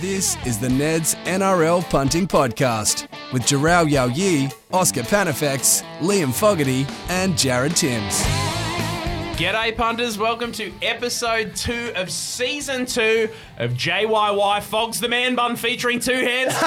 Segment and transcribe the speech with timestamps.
[0.00, 4.08] This is the Neds NRL Punting Podcast with Jarrell Yao
[4.72, 8.43] Oscar Panafex, Liam Fogarty, and Jared Timms.
[9.36, 10.16] G'day, punters.
[10.16, 13.28] Welcome to episode two of season two
[13.58, 16.54] of JYY Fogs the Man Bun featuring two heads.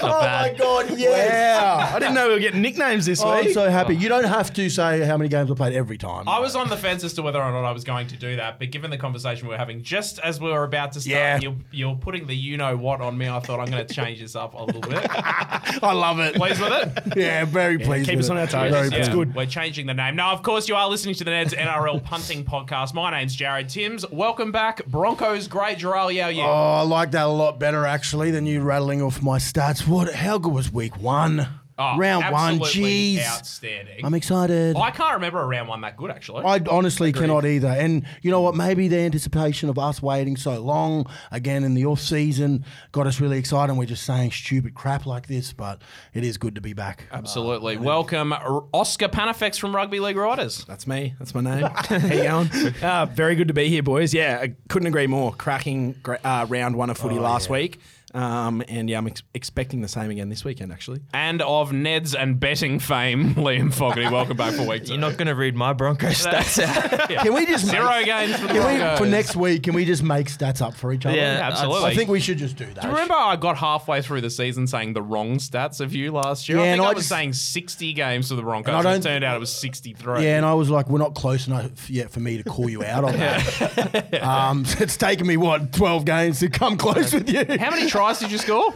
[0.00, 1.60] Oh my god, yes!
[1.60, 1.90] Wow.
[1.94, 3.54] I didn't know we were getting nicknames this Oh, I'm week.
[3.54, 3.94] so happy.
[3.96, 6.26] You don't have to say how many games I played every time.
[6.28, 8.36] I was on the fence as to whether or not I was going to do
[8.36, 11.14] that, but given the conversation we were having just as we were about to start,
[11.14, 11.38] Yeah.
[11.38, 13.28] you're, you're putting the you know what on me.
[13.28, 15.06] I thought I'm going to change this up a little bit.
[15.12, 16.34] I love it.
[16.36, 17.16] Pleased with it?
[17.16, 18.08] yeah, very pleased.
[18.08, 18.70] keep with us on our toes.
[18.72, 19.12] Very That's Yeah, pleased.
[19.12, 19.34] good.
[19.34, 20.16] We're changing the name.
[20.16, 22.92] Now, of course, you are listening to the Neds NRL Punting Podcast.
[22.92, 24.04] My name's Jared Timms.
[24.10, 26.44] Welcome back, Broncos great Jharal Yow Yeh.
[26.44, 29.86] Oh, I like that a lot better actually than you rattling off my stats.
[29.86, 30.12] What?
[30.12, 31.46] How good was week one?
[31.80, 32.54] Oh, Round one.
[32.54, 34.04] absolutely Jeez, Outstanding.
[34.04, 34.76] I'm excited.
[34.76, 36.44] I can't remember a round one that good, actually.
[36.44, 37.68] I honestly cannot either.
[37.68, 38.56] And you know what?
[38.56, 43.20] Maybe the anticipation of us waiting so long again in the off season got us
[43.20, 43.70] really excited.
[43.70, 45.80] And we're just saying stupid crap like this, but
[46.14, 47.04] it is good to be back.
[47.12, 47.76] Absolutely.
[47.76, 48.32] Welcome,
[48.72, 50.64] Oscar Panafex from Rugby League Riders.
[50.64, 51.14] That's me.
[51.20, 51.62] That's my name.
[51.74, 52.74] How you going?
[52.82, 54.12] Uh, very good to be here, boys.
[54.12, 55.32] Yeah, I couldn't agree more.
[55.32, 57.78] Cracking uh, round one of footy last week.
[58.14, 61.00] Um, and yeah, I'm ex- expecting the same again this weekend, actually.
[61.12, 64.08] And of Ned's and betting fame, Liam Fogarty.
[64.08, 64.92] Welcome back for week two.
[64.92, 67.08] You're not going to read my Broncos stats out.
[67.10, 68.98] Can we just Zero make, games for the can we, Broncos.
[68.98, 69.62] for next week?
[69.64, 71.16] Can we just make stats up for each other?
[71.16, 71.90] Yeah, Yeah, absolutely.
[71.90, 72.80] I think we should just do that.
[72.80, 76.10] Do you remember I got halfway through the season saying the wrong stats of you
[76.12, 76.58] last year?
[76.58, 78.68] Yeah, I think and I, I was just- saying 60 games for the Broncos.
[78.68, 80.24] And I And it don't- turned out it was 63.
[80.24, 82.82] Yeah, and I was like, we're not close enough yet for me to call you
[82.84, 84.22] out on that.
[84.22, 87.44] um, it's taken me what twelve games to come close with you.
[87.58, 88.72] How many tries did you score?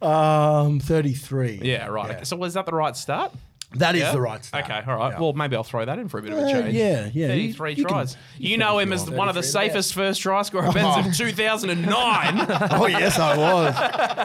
[0.00, 1.60] Um, thirty-three.
[1.62, 2.10] Yeah, right.
[2.10, 2.24] Okay.
[2.24, 3.32] So was that the right start?
[3.74, 4.12] That is Yeah?
[4.12, 4.64] the right start.
[4.64, 5.18] Okay, all right.
[5.20, 6.74] Well, maybe I'll throw that in for a bit of a Uh, change.
[6.74, 7.28] yeah, yeah.
[7.28, 8.16] 33 You- you can- tries.
[8.38, 9.16] you You, can know if him you as want.
[9.16, 12.46] one of the 33 safest first try scorer events of 2009.
[12.72, 13.74] Oh yes, I was.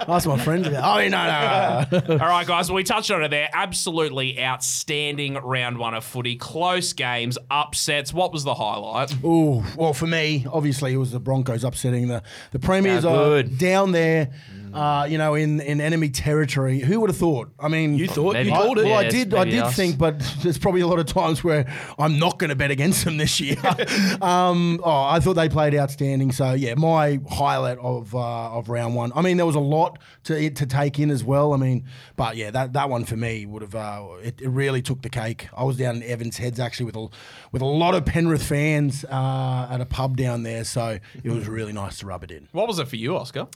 [0.07, 0.83] Ask my friends about.
[0.83, 2.13] Oh no, no, no.
[2.23, 2.69] All right, guys.
[2.69, 3.49] Well, we touched on it there.
[3.53, 6.35] Absolutely outstanding round one of footy.
[6.35, 8.13] Close games, upsets.
[8.13, 9.13] What was the highlight?
[9.23, 12.21] Ooh, well, for me, obviously, it was the Broncos upsetting the
[12.51, 13.57] the premiers Yeah, are good.
[13.57, 14.29] down there.
[14.77, 16.79] Uh, you know, in, in enemy territory.
[16.79, 17.49] Who would have thought?
[17.59, 18.49] I mean, You thought Maybe.
[18.49, 18.85] you I, called it.
[18.85, 19.33] well, I did.
[19.33, 19.75] I did us.
[19.75, 21.65] think, but there's probably a lot of times where
[21.97, 23.57] I'm not going to bet against them this year.
[24.21, 26.31] um, oh, I thought they played outstanding.
[26.31, 28.19] So yeah, my highlight of uh,
[28.51, 29.11] of round one.
[29.15, 31.53] I mean, there was a lot to to take in as well.
[31.53, 34.81] I mean, but yeah, that, that one for me would have uh, it, it really
[34.81, 35.47] took the cake.
[35.55, 37.07] I was down in Evans Heads actually with a
[37.51, 41.47] with a lot of Penrith fans uh, at a pub down there, so it was
[41.47, 42.47] really nice to rub it in.
[42.51, 43.47] What was it for you, Oscar?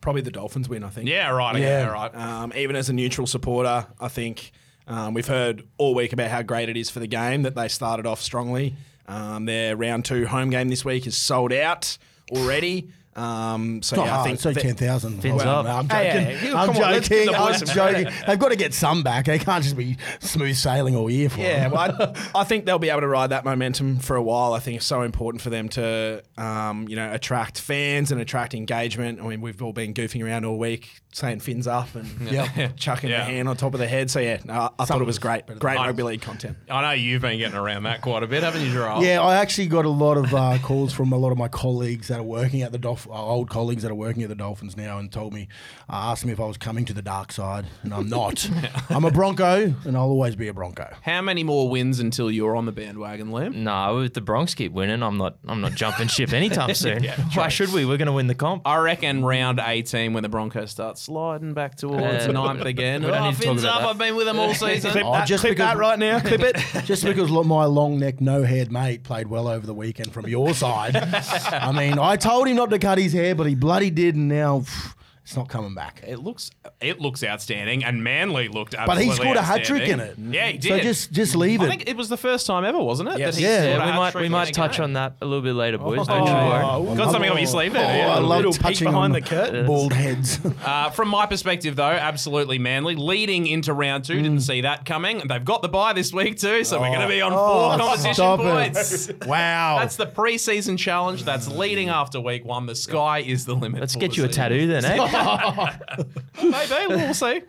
[0.00, 1.08] Probably the Dolphins win, I think.
[1.08, 1.54] Yeah, right.
[1.56, 1.86] Okay, Yeah.
[1.88, 2.14] all right.
[2.14, 4.52] Um, even as a neutral supporter, I think
[4.86, 7.68] um, we've heard all week about how great it is for the game that they
[7.68, 8.74] started off strongly.
[9.06, 11.98] Um, their round two home game this week is sold out
[12.32, 12.90] already.
[13.20, 15.20] Um, so It's yeah, I think It's only that- ten thousand.
[15.20, 15.66] Fins up.
[15.66, 16.24] I'm Hey, joking.
[16.26, 17.32] hey, hey, I'm come on, let's give joking.
[17.32, 18.04] the boys I'm some joking.
[18.04, 18.26] credit.
[18.26, 19.24] They've got to get some back.
[19.26, 21.72] They can't just be smooth sailing all year for Yeah, them.
[21.72, 24.52] well, I, I think they'll be able to ride that momentum for a while.
[24.54, 28.54] I think it's so important for them to, um, you know, attract fans and attract
[28.54, 29.20] engagement.
[29.20, 32.72] I mean, we've all been goofing around all week, saying fins up and Yep.
[32.76, 33.18] chucking Yeah.
[33.18, 34.10] the hand on top of the head.
[34.10, 35.46] So yeah, no, I Some thought it was great.
[35.58, 35.88] Great others.
[35.88, 36.56] rugby league content.
[36.70, 39.04] I know you've been getting around that quite a bit, haven't you, Gerald?
[39.04, 42.08] Yeah, I actually got a lot of uh, calls from a lot of my colleagues
[42.08, 44.76] that are working at the Dolph- uh, old colleagues that are working at the Dolphins
[44.76, 45.48] now, and told me,
[45.88, 48.48] uh, asked me if I was coming to the dark side, and I'm not.
[48.90, 50.88] I'm a Bronco, and I'll always be a Bronco.
[51.02, 53.54] How many more wins until you're on the bandwagon, Liam?
[53.54, 55.36] No, if the Bronx keep winning, I'm not.
[55.46, 57.04] I'm not jumping ship anytime soon.
[57.34, 57.84] Why should we?
[57.84, 58.62] We're going to win the comp.
[58.66, 63.02] I reckon round 18 when the Broncos start sliding back towards Uh, ninth again.
[63.04, 63.80] we don't oh, need to talk fins about up.
[63.82, 63.88] that.
[63.90, 64.90] I've been with them all season.
[64.90, 66.20] Clip, Oh, that, just clip because- that right now.
[66.20, 66.84] Clip it.
[66.84, 70.26] Just because lo- my long neck, no haired mate played well over the weekend from
[70.28, 70.96] your side.
[70.96, 74.28] I mean, I told him not to cut his hair, but he bloody did, and
[74.28, 74.94] now pff,
[75.30, 76.02] it's not coming back.
[76.04, 79.06] It looks it looks outstanding, and Manly looked outstanding.
[79.08, 80.18] But he scored a hat trick in it.
[80.18, 80.68] Yeah, he did.
[80.70, 81.62] So just just leave it.
[81.62, 81.70] I it.
[81.70, 83.20] think it was the first time ever, wasn't it?
[83.20, 83.38] Yes.
[83.38, 83.62] Yeah.
[83.76, 84.84] Yeah, we might we might touch game.
[84.86, 86.04] on that a little bit later, boys.
[86.04, 86.64] Don't you worry.
[86.64, 87.88] Oh, Got something up your sleeve there.
[87.88, 88.14] Oh, yeah.
[88.16, 89.66] I love little peek touching behind on the curtain.
[89.66, 90.40] Bald heads.
[90.60, 94.14] Uh, from my perspective, though, absolutely Manly leading into round two.
[94.14, 94.22] Mm.
[94.22, 95.22] Didn't see that coming.
[95.26, 97.78] They've got the bye this week too, so we're going to be on Oh, four
[97.78, 98.42] competition stop it.
[98.42, 99.10] points.
[99.26, 99.78] wow.
[99.78, 101.24] That's the preseason challenge.
[101.24, 102.66] That's leading after week one.
[102.66, 103.80] The sky is the limit.
[103.80, 104.42] Let's for get the you a season.
[104.42, 104.96] tattoo then, eh?
[106.42, 107.42] Maybe we'll see.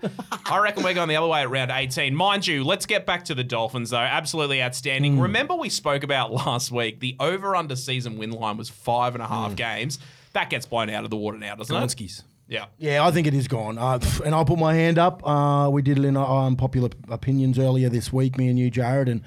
[0.45, 2.15] I reckon we're going the other way at round 18.
[2.15, 3.97] Mind you, let's get back to the Dolphins though.
[3.97, 5.19] Absolutely outstanding.
[5.19, 9.27] Remember we spoke about last week the over/under season win line was five and a
[9.27, 9.99] half games.
[10.33, 11.79] That gets blown out of the water now, doesn't it?
[11.79, 12.23] Gonskis.
[12.47, 12.65] Yeah.
[12.77, 13.77] Yeah, I think it is gone.
[13.77, 15.25] Uh, and I'll put my hand up.
[15.25, 19.07] Uh, we did it in uh, unpopular opinions earlier this week, me and you, Jared.
[19.07, 19.21] And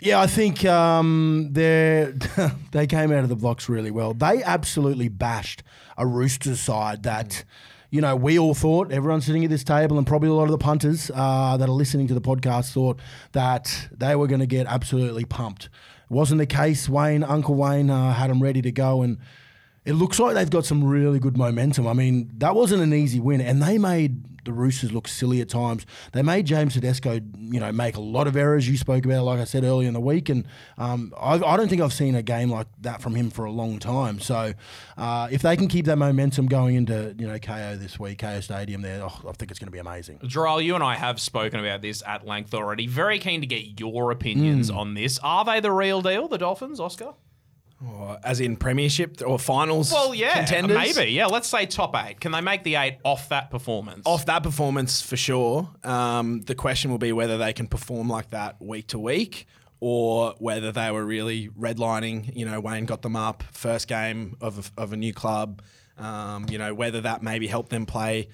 [0.00, 2.12] Yeah, I think um, they
[2.72, 4.12] they came out of the blocks really well.
[4.12, 5.62] They absolutely bashed
[5.96, 7.44] a Roosters side that,
[7.90, 10.50] you know, we all thought, everyone sitting at this table and probably a lot of
[10.50, 13.00] the punters uh, that are listening to the podcast thought
[13.32, 15.64] that they were going to get absolutely pumped.
[15.64, 15.70] It
[16.10, 16.88] wasn't the case.
[16.88, 19.18] Wayne, Uncle Wayne, uh, had them ready to go and
[19.84, 21.86] it looks like they've got some really good momentum.
[21.86, 25.48] I mean, that wasn't an easy win, and they made the Roosters look silly at
[25.48, 25.86] times.
[26.12, 28.68] They made James Tedesco, you know, make a lot of errors.
[28.68, 30.46] You spoke about, like I said earlier in the week, and
[30.76, 33.50] um, I, I, don't think I've seen a game like that from him for a
[33.50, 34.20] long time.
[34.20, 34.52] So,
[34.98, 38.42] uh, if they can keep that momentum going into you know Kayo this week, Kayo
[38.42, 40.20] Stadium, there, oh, I think it's going to be amazing.
[40.26, 42.86] Gerald, you and I have spoken about this at length already.
[42.86, 44.76] Very keen to get your opinions Hmm.
[44.76, 45.18] on this.
[45.22, 47.14] Are they the real deal, the Dolphins, Oscar?
[47.86, 50.96] Or as in premiership or finals Well, yeah, contenders?
[50.96, 51.12] maybe.
[51.12, 52.20] Yeah, let's say top eight.
[52.20, 54.02] Can they make the eight off that performance?
[54.06, 55.68] Off that performance, for sure.
[55.82, 59.46] Um, the question will be whether they can perform like that week to week
[59.80, 62.34] or whether they were really redlining.
[62.34, 65.60] You know, Wayne got them up, first game of a, of a new club.
[65.98, 68.28] Um, you know, whether that maybe helped them play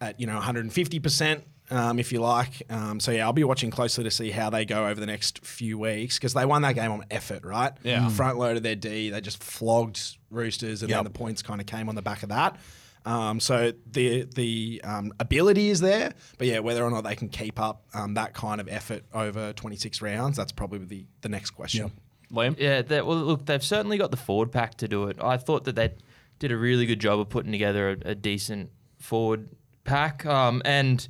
[0.00, 1.42] at, you know, 150%.
[1.70, 2.64] Um, if you like.
[2.68, 5.42] Um, so, yeah, I'll be watching closely to see how they go over the next
[5.44, 7.72] few weeks because they won that game on effort, right?
[7.82, 8.08] Yeah.
[8.10, 9.08] Front loaded their D.
[9.08, 10.98] They just flogged Roosters and Yep.
[10.98, 12.58] then the points kind of came on the back of that.
[13.06, 17.28] Um, so the the um, ability is there, but yeah, whether or not they can
[17.28, 21.50] keep up um, that kind of effort over 26 rounds, that's probably the, the next
[21.50, 21.90] question.
[22.30, 22.54] Liam?
[22.58, 25.16] Yeah, they, well, look, they've certainly got the forward pack to do it.
[25.22, 25.94] I thought that they
[26.38, 29.48] did a really good job of putting together a, a decent forward
[29.84, 30.24] pack.
[30.26, 31.06] Um, and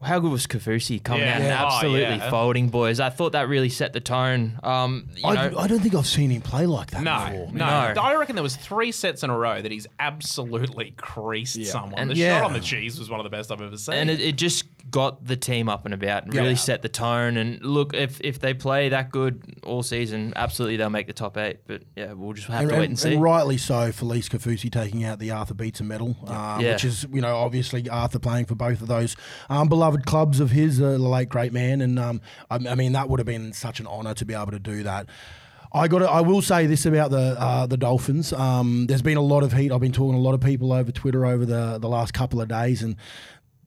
[0.00, 1.30] how good was Kaufusi coming Yeah.
[1.34, 1.62] out and Yeah.
[1.64, 2.30] Oh, absolutely yeah.
[2.30, 3.00] folding boys?
[3.00, 4.58] I thought that really set the tone.
[4.62, 7.52] Um, you I, know, I don't think I've seen him play like that No, before.
[7.52, 8.00] no, No.
[8.02, 11.94] I reckon there was three sets in a row that he's absolutely creased someone.
[11.98, 12.38] And- the Yeah.
[12.40, 13.94] shot on the cheese was one of the best I've ever seen.
[13.94, 16.40] and it, it just got the team up and about and Yeah.
[16.40, 17.36] really set the tone.
[17.36, 21.36] And look, if if they play that good all season, absolutely they'll make the top
[21.36, 21.58] eight.
[21.66, 23.12] But yeah, we'll just have And, to wait and- and see.
[23.14, 26.72] and rightly so, Felise Kaufusi taking out the Arthur Beats medal, uh, Yeah.
[26.72, 29.14] which is you know obviously Arthur playing for both of those
[29.50, 32.20] um, beloved clubs of his, uh, the late great man, and um,
[32.50, 34.82] I, I mean that would have been such an honour to be able to do
[34.84, 35.06] that.
[35.70, 36.02] I got.
[36.02, 38.32] I will say this about the uh, the Dolphins.
[38.32, 39.70] Um, there's been a lot of heat.
[39.70, 42.40] I've been talking to a lot of people over Twitter over the the last couple
[42.40, 42.96] of days, and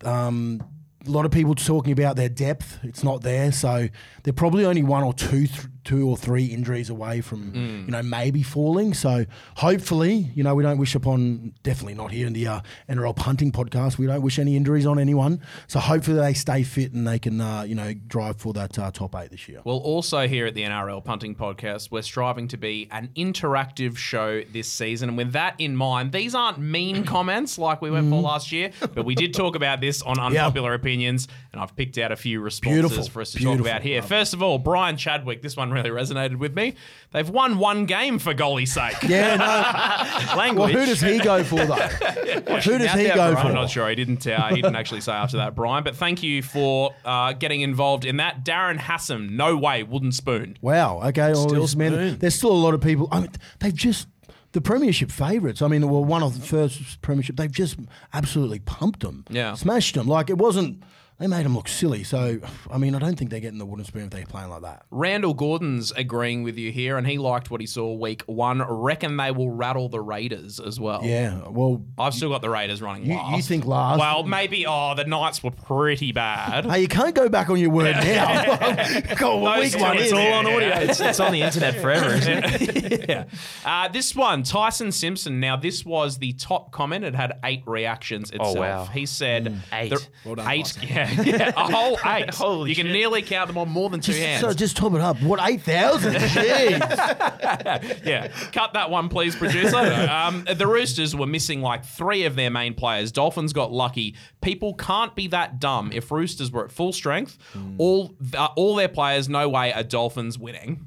[0.04, 0.62] um,
[1.06, 2.80] a lot of people talking about their depth.
[2.84, 3.90] It's not there, so
[4.24, 7.86] they're probably only one or two, th- two or three injuries away from Mm.
[7.86, 8.94] you know maybe falling.
[8.94, 9.26] So
[9.58, 11.54] hopefully, you know, we don't wish upon.
[11.64, 13.98] Definitely not here in the uh, NRL punting podcast.
[13.98, 15.42] We don't wish any injuries on anyone.
[15.68, 18.92] So hopefully they stay fit and they can uh, you know drive for that uh,
[18.92, 19.62] top eight this year.
[19.64, 24.42] Well, also here at the NRL Punting Podcast, we're striving to be an interactive show
[24.52, 25.10] this season.
[25.10, 28.10] And with that in mind, these aren't mean comments like we went Mm.
[28.10, 31.98] for last year, but we did talk about this on Unpopular Opinions, and I've picked
[32.00, 33.64] out a few responses Beautiful, for us to beautiful.
[33.66, 34.02] talk about here.
[34.02, 36.76] First of all, Brian Chadwick, this one really resonated with me.
[37.12, 38.96] They've won one game for golly's sake.
[39.04, 39.46] Yeah, no.
[40.28, 40.72] well, Language.
[40.74, 41.76] who does he go for though?
[41.76, 43.42] who does he go Brian, for?
[43.44, 43.90] I'm not sure.
[43.90, 44.26] He didn't.
[44.26, 45.84] Uh, he didn't actually say after that, Brian.
[45.84, 48.44] But thank you for uh, getting involved in that.
[48.46, 50.58] Darren Hassam, no way, wooden spoon.
[50.62, 51.02] Wow.
[51.06, 51.32] Okay.
[51.34, 53.08] Well, Still it's- man, there's still a lot of people.
[53.12, 54.08] I mean, they've just
[54.54, 55.62] the premiership favourites.
[55.62, 57.38] I mean, well, one of the first premiership.
[57.38, 57.78] They've just
[58.14, 59.26] absolutely pumped them.
[59.30, 59.54] Yeah.
[59.54, 60.08] Smashed them.
[60.08, 60.84] Like it wasn't.
[61.22, 62.04] They made them look silly.
[62.04, 62.40] So,
[62.72, 64.88] I mean, I don't think they're getting the wooden spoon if they're playing like that.
[64.90, 68.64] Randall Gordon's agreeing with you here, and he liked what he saw week one.
[68.68, 71.02] Reckon they will rattle the Raiders as well.
[71.04, 71.48] Yeah.
[71.48, 73.36] Well, I've still got the Raiders running You- last.
[73.38, 74.00] you think last?
[74.00, 74.66] Well, maybe.
[74.68, 76.66] Oh, the Knights were pretty bad.
[76.66, 78.58] hey, you can't go back on your word now.
[79.20, 80.70] Go on, Those week one two, is it's all on audio.
[80.70, 83.06] it's, it's on the internet forever, isn't it?
[83.10, 83.26] yeah.
[83.64, 85.40] Uh, this one, Tyson Simpson.
[85.40, 87.06] Now, this was the top comment.
[87.06, 88.58] It had eight reactions itself.
[88.58, 88.86] Oh, wow.
[88.86, 89.90] He said Eight.
[89.92, 90.66] the- Well done, eight.
[90.66, 90.88] Tyson.
[90.88, 92.34] Yeah, yeah, a whole eight.
[92.34, 92.94] Holy you can shit.
[92.94, 94.42] nearly count them on more than two hands.
[94.42, 95.22] So just top it up.
[95.22, 96.14] What eight thousand?
[96.16, 98.06] Jeez.
[98.06, 99.78] yeah, cut that one, please, producer.
[99.78, 103.12] um, the Roosters were missing like three of their main players.
[103.12, 104.16] Dolphins got lucky.
[104.42, 105.92] People can't be that dumb.
[105.94, 107.38] If Roosters were at full strength,
[107.78, 110.86] all uh, all their players, no way are Dolphins winning.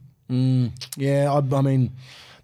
[0.96, 1.32] Yeah.
[1.32, 1.92] I, I mean.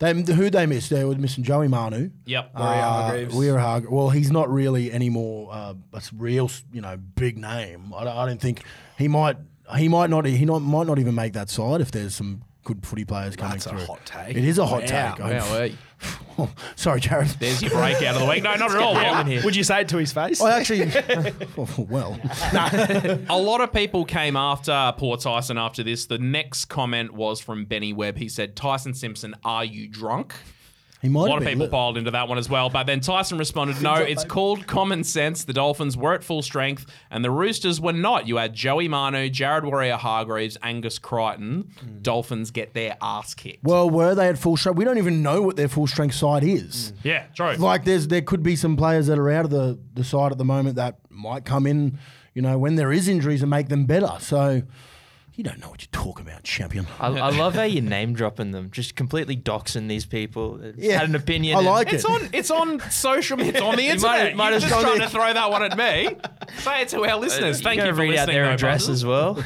[0.01, 0.89] They, who they missed?
[0.89, 2.11] They were missing Joey Manu.
[2.25, 2.55] Yep.
[2.55, 3.35] Hargreaves.
[3.35, 3.93] Waerea-Hargreaves.
[3.93, 7.93] Well, he's not really anymore uh, a real, you know, big name.
[7.95, 8.63] I don't, I don't think
[8.97, 9.37] he might.
[9.77, 10.25] He might not.
[10.25, 13.53] He not, might not even make that side if there's some good footy players coming
[13.59, 14.37] That's a hot take.
[14.37, 15.15] It is a hot Wow.
[15.15, 15.21] take.
[15.21, 15.71] I'm-
[16.39, 17.29] Wow, Sorry, Jared.
[17.39, 18.43] There's your break out of the week.
[18.43, 19.25] No, not at all.
[19.25, 19.43] here.
[19.45, 20.41] Would you say it to his face?
[20.41, 20.91] I actually.
[21.91, 22.19] well,
[23.29, 26.07] A lot of people came after poor Tyson after this.
[26.07, 28.17] The next comment was from Benny Webb.
[28.17, 30.35] He said, Tyson Simpson, are you drunk?
[31.03, 32.69] He might A lot of people piled into that one as well.
[32.69, 35.45] But then Tyson responded, no, it's called common sense.
[35.45, 38.29] The Dolphins were at full strength and the Roosters were not.
[38.29, 41.71] You had Joey Manu, Jared Waerea-Hargreaves, Angus Crichton.
[41.81, 42.03] Hmm.
[42.03, 43.65] Dolphins get their ass kicked.
[43.65, 44.77] Well, were they at full strength?
[44.77, 46.91] We don't even know what their full strength side is.
[47.03, 47.09] Hmm.
[47.09, 47.55] yeah, true.
[47.55, 50.39] Like there's there could be some players that are out of the, the side at
[50.39, 51.99] the moment that might come in,
[52.35, 54.13] you know, when there is injuries and make them better.
[54.19, 54.63] So
[55.41, 56.87] you don't know what you're talking about, champion.
[57.01, 60.59] I, I love how you're name dropping them, just completely doxing these people.
[60.59, 60.99] that Yeah.
[60.99, 61.57] Had an opinion.
[61.57, 62.11] I and- like It's it.
[62.11, 62.29] on.
[62.35, 63.39] It's on social.
[63.39, 63.53] Media.
[63.55, 64.37] It's on the You internet.
[64.37, 66.15] might You're as just well trying to throw that one at me.
[66.59, 67.63] Say it to our listeners.
[67.63, 69.03] Thank You're you gonna for read out their though, address brothers.
[69.03, 69.43] as well.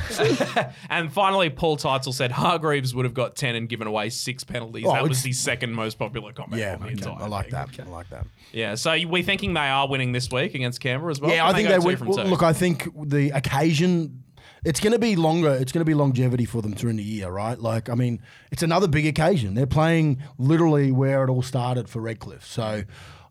[0.91, 4.85] And finally, Paul Teitzel said Hargreaves would have got ten and given away six penalties.
[4.87, 6.61] Oh, that was the second most popular comment.
[6.61, 6.93] yeah, on the okay.
[6.95, 7.53] entire I like thing.
[7.53, 7.87] that.
[7.87, 8.27] I like that.
[8.53, 11.31] Yeah, so we're thinking they are winning this week against Canberra as well.
[11.31, 11.97] Yeah, Can I think go they two win.
[11.97, 12.31] from well, two?
[12.31, 14.24] Look, I think the occasion.
[14.65, 15.51] It's going to be longer.
[15.51, 17.59] It's going to be longevity for them during the year, right?
[17.59, 19.55] Like, I mean, it's another big occasion.
[19.55, 22.47] They're playing literally where it all started for Redcliffe.
[22.47, 22.85] So,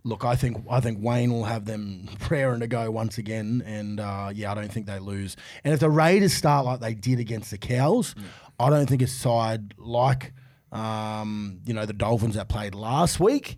[0.04, 3.63] look, I think I think Wayne will have them prayer and to go once again,
[3.66, 5.36] and uh, yeah, I don't think they lose.
[5.63, 8.16] And if the Raiders start like they did against the Cows,
[8.60, 10.34] I don't think a side like
[10.72, 13.58] um, you know the Dolphins that played last week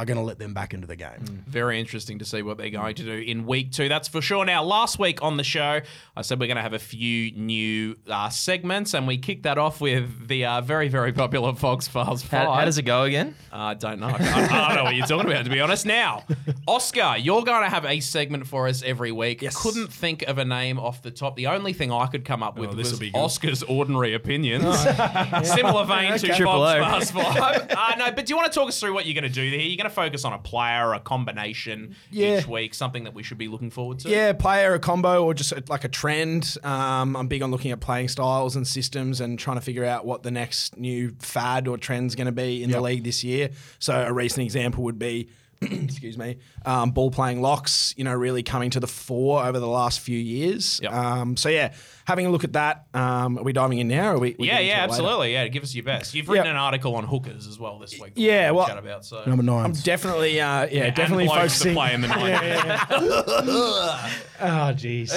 [0.00, 1.44] are going to let them back into the game.
[1.46, 3.88] Very interesting to see what they're going to do in week two.
[3.88, 4.44] That's for sure.
[4.46, 5.80] Now, last week on the show,
[6.16, 9.58] I said we're going to have a few new uh, segments, and we kicked that
[9.58, 12.30] off with the uh, very, very popular Fox Files 5.
[12.46, 13.34] How, how does it go again?
[13.52, 14.06] I don't know.
[14.08, 15.84] I, I don't know what you're talking about, to be honest.
[15.84, 16.24] Now,
[16.66, 19.42] Oscar, you're going to have a segment for us every week.
[19.42, 19.60] Yes.
[19.62, 21.36] Couldn't think of a name off the top.
[21.36, 23.10] The only thing I could come up with Oh, this'll was be.
[23.12, 24.64] Oscar's Ordinary Opinions.
[25.42, 27.70] Similar vein to Triple Fox Files Fast Five.
[27.70, 29.42] Uh, no, but do you want to talk us through what you're going to do
[29.42, 29.58] here?
[29.60, 32.38] You're going to focus on a player, a combination Yeah.
[32.38, 34.08] each week, something that we should be looking forward to?
[34.08, 36.56] Yeah, player, a combo, or just like a trend.
[36.64, 40.04] Um, I'm big on looking at playing styles and systems and trying to figure out
[40.06, 43.50] what the next new fad or trend's going to be in the league this year.
[43.78, 45.28] So a recent example would be.
[45.62, 49.68] excuse me, um, ball playing locks, you know, really coming to the fore over the
[49.68, 50.80] last few years.
[50.82, 50.90] Yep.
[50.90, 51.74] Um, so yeah,
[52.10, 52.86] having a look at that.
[52.92, 54.10] Um, are we diving in now?
[54.10, 55.32] Or are we, we Yeah, getting yeah, to absolutely.
[55.32, 56.14] Yeah, give us your best.
[56.14, 56.52] You've written Yeah.
[56.52, 58.14] an article on hookers as well this week.
[58.14, 59.04] that Yeah, we'll well- chat about.
[59.04, 61.74] So Number 9 I'm definitely, uh, yeah, definitely and blokes focusing.
[61.74, 64.10] to play in the night.
[64.42, 65.10] Oh, jeez.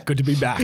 [0.06, 0.60] Good to be back.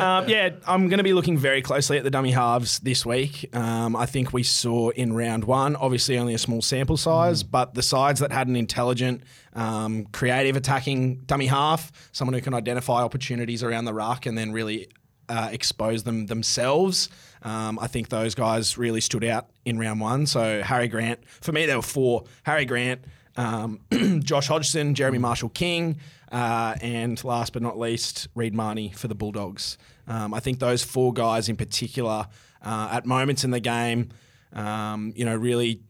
[0.00, 3.54] um, yeah, I'm going to be looking very closely at the dummy halves this week.
[3.54, 7.74] Um, I think we saw in round one, obviously only a small sample size, but
[7.74, 9.20] the sides that had an intelligent,
[9.54, 14.52] um, creative attacking dummy half, someone who can identify opportunities around the ruck and then
[14.52, 14.88] really
[15.28, 17.08] uh, expose them themselves.
[17.42, 20.26] Um, I think those guys really stood out in round one.
[20.26, 23.04] So Harry Grant, for me, there were four: Harry Grant,
[23.36, 23.80] um,
[24.22, 25.98] Josh Hodgson, Jeremy Marshall King,
[26.32, 29.78] uh, and last but not least, Reed Mahoney for the Bulldogs.
[30.06, 32.26] Um, I think those four guys in particular,
[32.62, 34.10] uh, at moments in the game,
[34.52, 35.80] um, you know, really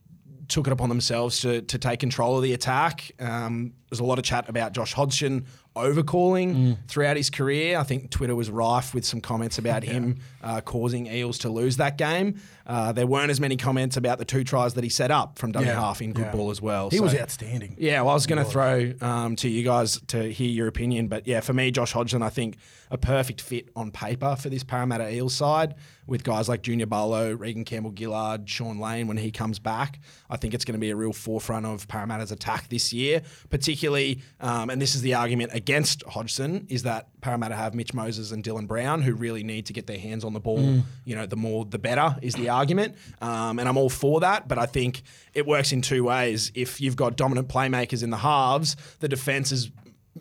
[0.48, 3.10] took it upon themselves to, to take control of the attack.
[3.18, 5.46] Um, there's a lot of chat about Josh Hodgson
[5.76, 7.78] overcalling throughout his career.
[7.78, 11.76] I think Twitter was rife with some comments about him uh, causing Eels to lose
[11.78, 12.40] that game.
[12.66, 15.52] Uh, there weren't as many comments about the two tries that he set up from
[15.52, 15.80] dummy Yeah.
[15.80, 16.32] half in good Yeah.
[16.32, 16.90] ball as well.
[16.90, 17.76] He was outstanding.
[17.78, 21.08] yeah, well, I was going to throw um, to you guys to hear your opinion,
[21.08, 22.56] but yeah, for me, Josh Hodgson, I think
[22.90, 25.74] a perfect fit on paper for this Parramatta Eels side
[26.06, 30.00] with guys like Junior Paulo, Reagan Campbell Gillard, Shaun Lane when he comes back.
[30.28, 34.20] I think it's going to be a real forefront of Parramatta's attack this year, particularly,
[34.40, 38.44] um, and this is the argument against Hodgson, is that Parramatta have Mitch Moses and
[38.44, 40.82] Dylan Brown who really need to get their hands on the ball.
[41.04, 44.46] You know, the more the better is the argument, um, and I'm all for that.
[44.46, 46.52] But I think it works in two ways.
[46.54, 49.70] If you've got dominant playmakers in the halves, the defense is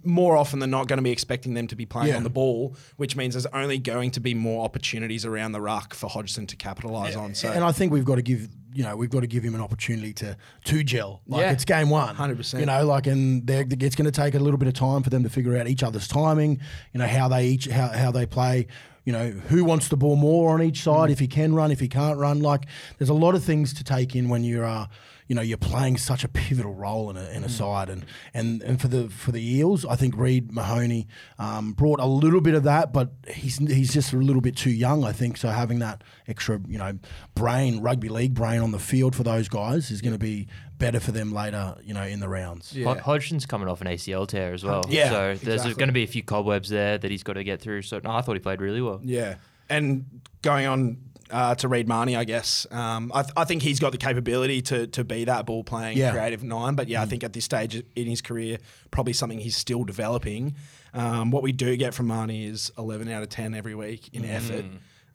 [0.03, 2.17] more often than not going to be expecting them to be playing Yeah.
[2.17, 5.93] on the ball, which means there's only going to be more opportunities around the ruck
[5.93, 7.35] for Hodgson to capitalise on.
[7.35, 9.53] So and I think we've got to give you know we've got to give him
[9.53, 10.35] an opportunity to
[10.65, 11.21] to gel.
[11.27, 11.51] Like Yeah.
[11.51, 12.59] it's game one, 100%.
[12.59, 15.11] You know, like and they're, it's going to take a little bit of time for
[15.11, 16.59] them to figure out each other's timing.
[16.91, 18.67] You know how they each how, how they play.
[19.05, 21.11] You know who wants the ball more on each side.
[21.11, 22.39] If he can run, if he can't run.
[22.41, 22.65] Like
[22.97, 24.65] there's a lot of things to take in when you're.
[24.65, 24.87] Uh,
[25.33, 28.61] you know, you're playing such a pivotal role in a, in a side, and, and
[28.61, 31.07] and for the for the Eels, I think Reed Mahoney
[31.39, 34.69] um, brought a little bit of that, but he's he's just a little bit too
[34.69, 35.37] young, I think.
[35.37, 36.99] So having that extra, you know,
[37.33, 40.47] brain, rugby league brain on the field for those guys is going to be
[40.77, 42.77] better for them later, you know, in the rounds.
[42.83, 44.83] Hod- Hodgson's coming off an ACL tear as well.
[44.87, 45.73] Yeah, So there's exactly.
[45.73, 47.81] going to be a few cobwebs there that he's got to get through.
[47.81, 49.01] So no, I thought he played really well.
[49.03, 49.37] Yeah,
[49.67, 50.97] and going on
[51.31, 54.61] uh, to Reed Mahoney, I guess um, I, th- I think he's got the capability
[54.63, 56.11] to to be that ball playing Yeah.
[56.11, 56.75] creative nine.
[56.75, 58.57] But yeah, I think at this stage in his career,
[58.91, 60.55] probably something he's still developing.
[60.93, 64.25] Um, what we do get from Mahoney is 11 out of 10 every week in
[64.25, 64.65] effort.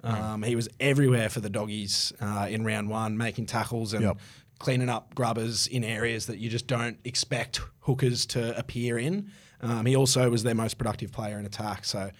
[0.03, 4.19] Um, he was everywhere for the doggies uh, in round one, making tackles and Yep.
[4.59, 9.31] cleaning up grubbers in areas that you just don't expect hookers to appear in.
[9.61, 11.85] Um, he also was their most productive player in attack.
[11.85, 12.11] So,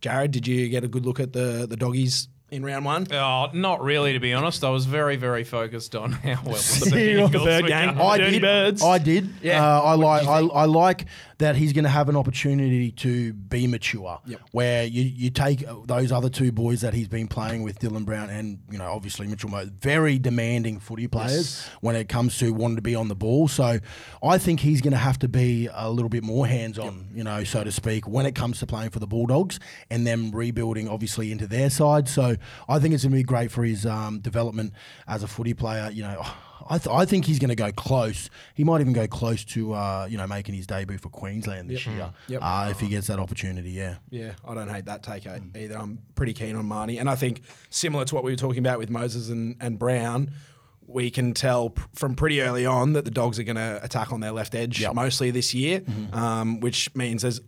[0.00, 3.06] Jared, did you get a good look at the the doggies in round one?
[3.12, 4.64] Oh, not really, to be honest.
[4.64, 7.94] I was very, very focused on how well the Yeah, Eagles the bird were gang.
[7.96, 8.00] going.
[8.00, 8.42] I did.
[8.42, 8.82] birds.
[8.82, 9.28] I did.
[9.42, 9.62] Yeah.
[9.64, 10.28] Uh, I What like.
[10.28, 10.38] I.
[10.40, 11.06] I like
[11.38, 14.20] that he's going to have an opportunity to be mature.
[14.26, 14.40] Yep.
[14.50, 18.28] Where you, you take those other two boys that he's been playing with, Dylan Brown
[18.28, 22.76] and you know obviously Mitchell Mo, very demanding footy players when it comes to wanting
[22.76, 23.46] to be on the ball.
[23.46, 23.78] So
[24.22, 27.22] I think he's going to have to be a little bit more hands on, you
[27.22, 30.88] know, so to speak, when it comes to playing for the Bulldogs and them rebuilding
[30.88, 32.08] obviously into their side.
[32.08, 32.36] So
[32.68, 34.72] I think it's going to be great for his um, development
[35.06, 35.90] as a footy player.
[35.92, 36.26] You know.
[36.68, 38.30] I, th- I think he's going to go close.
[38.54, 41.86] He might even go close to uh, you know making his debut for Queensland this
[41.86, 42.40] year Yep.
[42.42, 43.70] uh, if he gets that opportunity.
[43.70, 45.76] Yeah, Yeah, I don't hate that take eh, either.
[45.78, 46.98] I'm pretty keen on Mahoney.
[46.98, 50.30] And I think similar to what we were talking about with Moses and, and Brown,
[50.86, 54.12] we can tell p- from pretty early on that the dogs are going to attack
[54.12, 54.94] on their left edge Yep.
[54.94, 57.40] mostly this year, um, which means there's,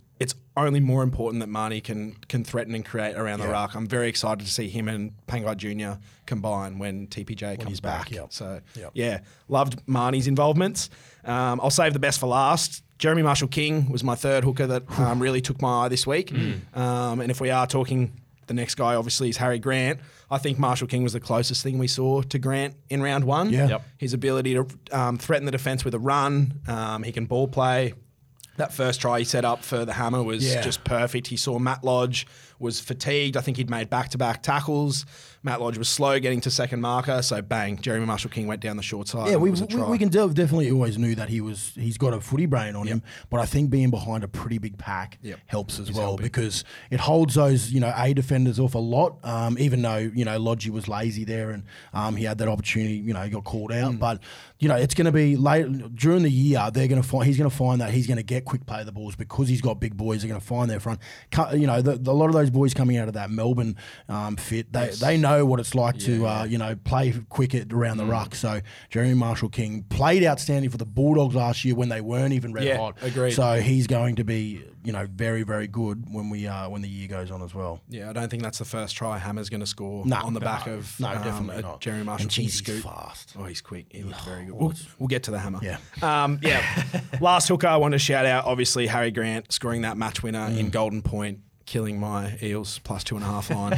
[0.57, 3.51] only more important that Mahoney can can threaten and create around the Yeah.
[3.51, 3.75] ruck.
[3.75, 5.99] I'm very excited to see him and Pangai Jr.
[6.25, 8.11] combine when TPJ comes back, back.
[8.11, 8.27] yep.
[8.33, 8.91] So, Yep.
[8.93, 10.89] yeah, loved Mahoney's involvements.
[11.23, 12.83] Um, I'll save the best for last.
[12.97, 16.31] Jeremy Marshall King was my third hooker that um, really took my eye this week.
[16.31, 16.77] Mm.
[16.77, 18.11] Um, and if we are talking,
[18.47, 19.99] the next guy obviously is Harry Grant.
[20.29, 23.49] I think Marshall King was the closest thing we saw to Grant in round one.
[23.49, 23.67] Yeah.
[23.69, 23.83] Yep.
[23.97, 27.93] His ability to um, threaten the defence with a run, um, he can ball play.
[28.57, 30.61] That first try he set up for the hammer was Yeah.
[30.61, 31.27] just perfect.
[31.27, 32.27] He saw Matt Lodge
[32.61, 33.35] was fatigued.
[33.35, 35.05] I think he'd made back to back tackles.
[35.43, 38.77] Matt Lodge was slow getting to second marker, so bang, Jeremy Marshall King went down
[38.77, 39.29] the short side.
[39.31, 39.37] yeah.
[39.37, 42.13] We, it was a we, we can definitely always knew that he was he's got
[42.13, 43.01] a footy brain on him,
[43.31, 45.39] but I think being behind a pretty big pack Yep.
[45.47, 49.17] helps as well because it holds those you know A defenders off a lot.
[49.23, 52.97] Um, even though you know Lodgy was lazy there and um, he had that opportunity,
[52.97, 53.83] you know, he got called Mm.
[53.83, 54.19] out, but
[54.59, 56.69] you know it's going to be late during the year.
[56.71, 58.81] They're going to find he's going to find that he's going to get quick play
[58.81, 60.21] of the balls because he's got big boys.
[60.21, 60.99] They're going to find their front.
[61.53, 63.75] You know, the, the- a lot of those boys coming out of that Melbourne
[64.09, 67.95] um, fit, they they know what it's like to uh, you know play cricket around
[67.95, 67.99] Mm.
[67.99, 68.35] the ruck.
[68.35, 72.53] So Jeremy Marshall King played outstanding for the Bulldogs last year when they weren't even
[72.53, 72.97] red Yeah, hot.
[73.01, 73.31] agreed.
[73.31, 76.89] So he's going to be you know very very good when we uh, when the
[76.89, 77.81] year goes on as well.
[77.89, 80.39] Yeah, I don't think that's the first try Hammer's going to score No, on the
[80.39, 81.81] no, back of no, um, definitely not.
[81.81, 82.83] Jeremy Marshall And King geez, he's scoop.
[82.83, 83.35] fast.
[83.37, 83.85] Oh, he's quick.
[83.89, 84.53] He looked very good.
[84.55, 85.59] We'll, we'll get to the hammer.
[85.61, 85.77] Yeah.
[86.01, 86.83] Um, yeah.
[87.21, 90.67] Last hooker I want to shout out, obviously, Harry Grant scoring that match winner in
[90.67, 90.71] Mm.
[90.71, 91.39] Golden Point,
[91.71, 93.77] killing my Eels plus two and a half line.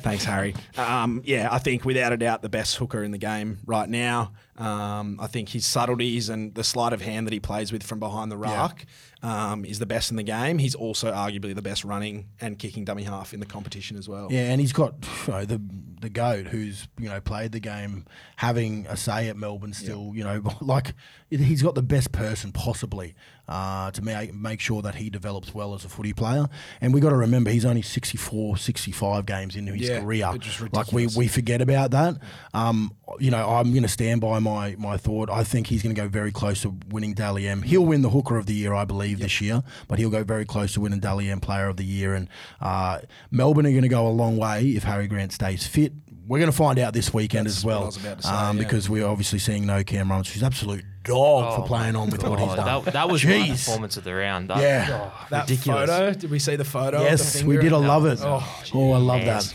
[0.00, 0.54] Thanks, Harry.
[0.78, 4.32] Um, yeah, I think without a doubt the best hooker in the game right now.
[4.56, 7.98] Um, I think his subtleties and the sleight of hand that he plays with from
[7.98, 8.84] behind the ruck
[9.22, 10.58] um, is the best in the game.
[10.58, 14.28] He's also arguably the best running and kicking dummy half in the competition as well.
[14.30, 14.94] Yeah, and he's got
[15.26, 15.60] you know, the
[16.00, 18.06] the goat who's you know played the game,
[18.36, 20.12] having a say at Melbourne still.
[20.14, 20.94] You know, like
[21.30, 23.14] he's got the best person possibly
[23.50, 26.46] uh, to make make sure that he develops well as a footy player.
[26.80, 30.30] And we've got to remember he's only 64, 65 games into his Yeah, career.
[30.72, 32.16] like we we forget about that.
[32.54, 35.28] Um, you know, I'm going to stand by my my thought.
[35.28, 37.62] I think he's going to go very close to winning Dally M.
[37.62, 40.44] He'll win the Hooker of the Year, I believe, this year, but he'll go very
[40.44, 42.14] close to winning Dally M Player of the Year.
[42.14, 42.28] And
[42.60, 43.00] uh,
[43.32, 45.92] Melbourne are going to go a long way if Harry Grant stays fit.
[46.26, 48.56] We're going to find out this weekend That's as well, was about to say, um,
[48.56, 48.62] yeah.
[48.62, 52.22] because we're obviously seeing no Cam Runs, who's absolute dog for Oh playing on with
[52.22, 52.84] what he's done.
[52.84, 54.48] that, that was my performance of the round.
[54.50, 55.10] That- Yeah.
[55.12, 55.90] oh, That ridiculous.
[55.90, 56.98] photo, did we see the photo?
[56.98, 57.72] of the Yes, we did.
[57.72, 58.20] I love it.
[58.22, 59.54] Oh, Oh, I love that.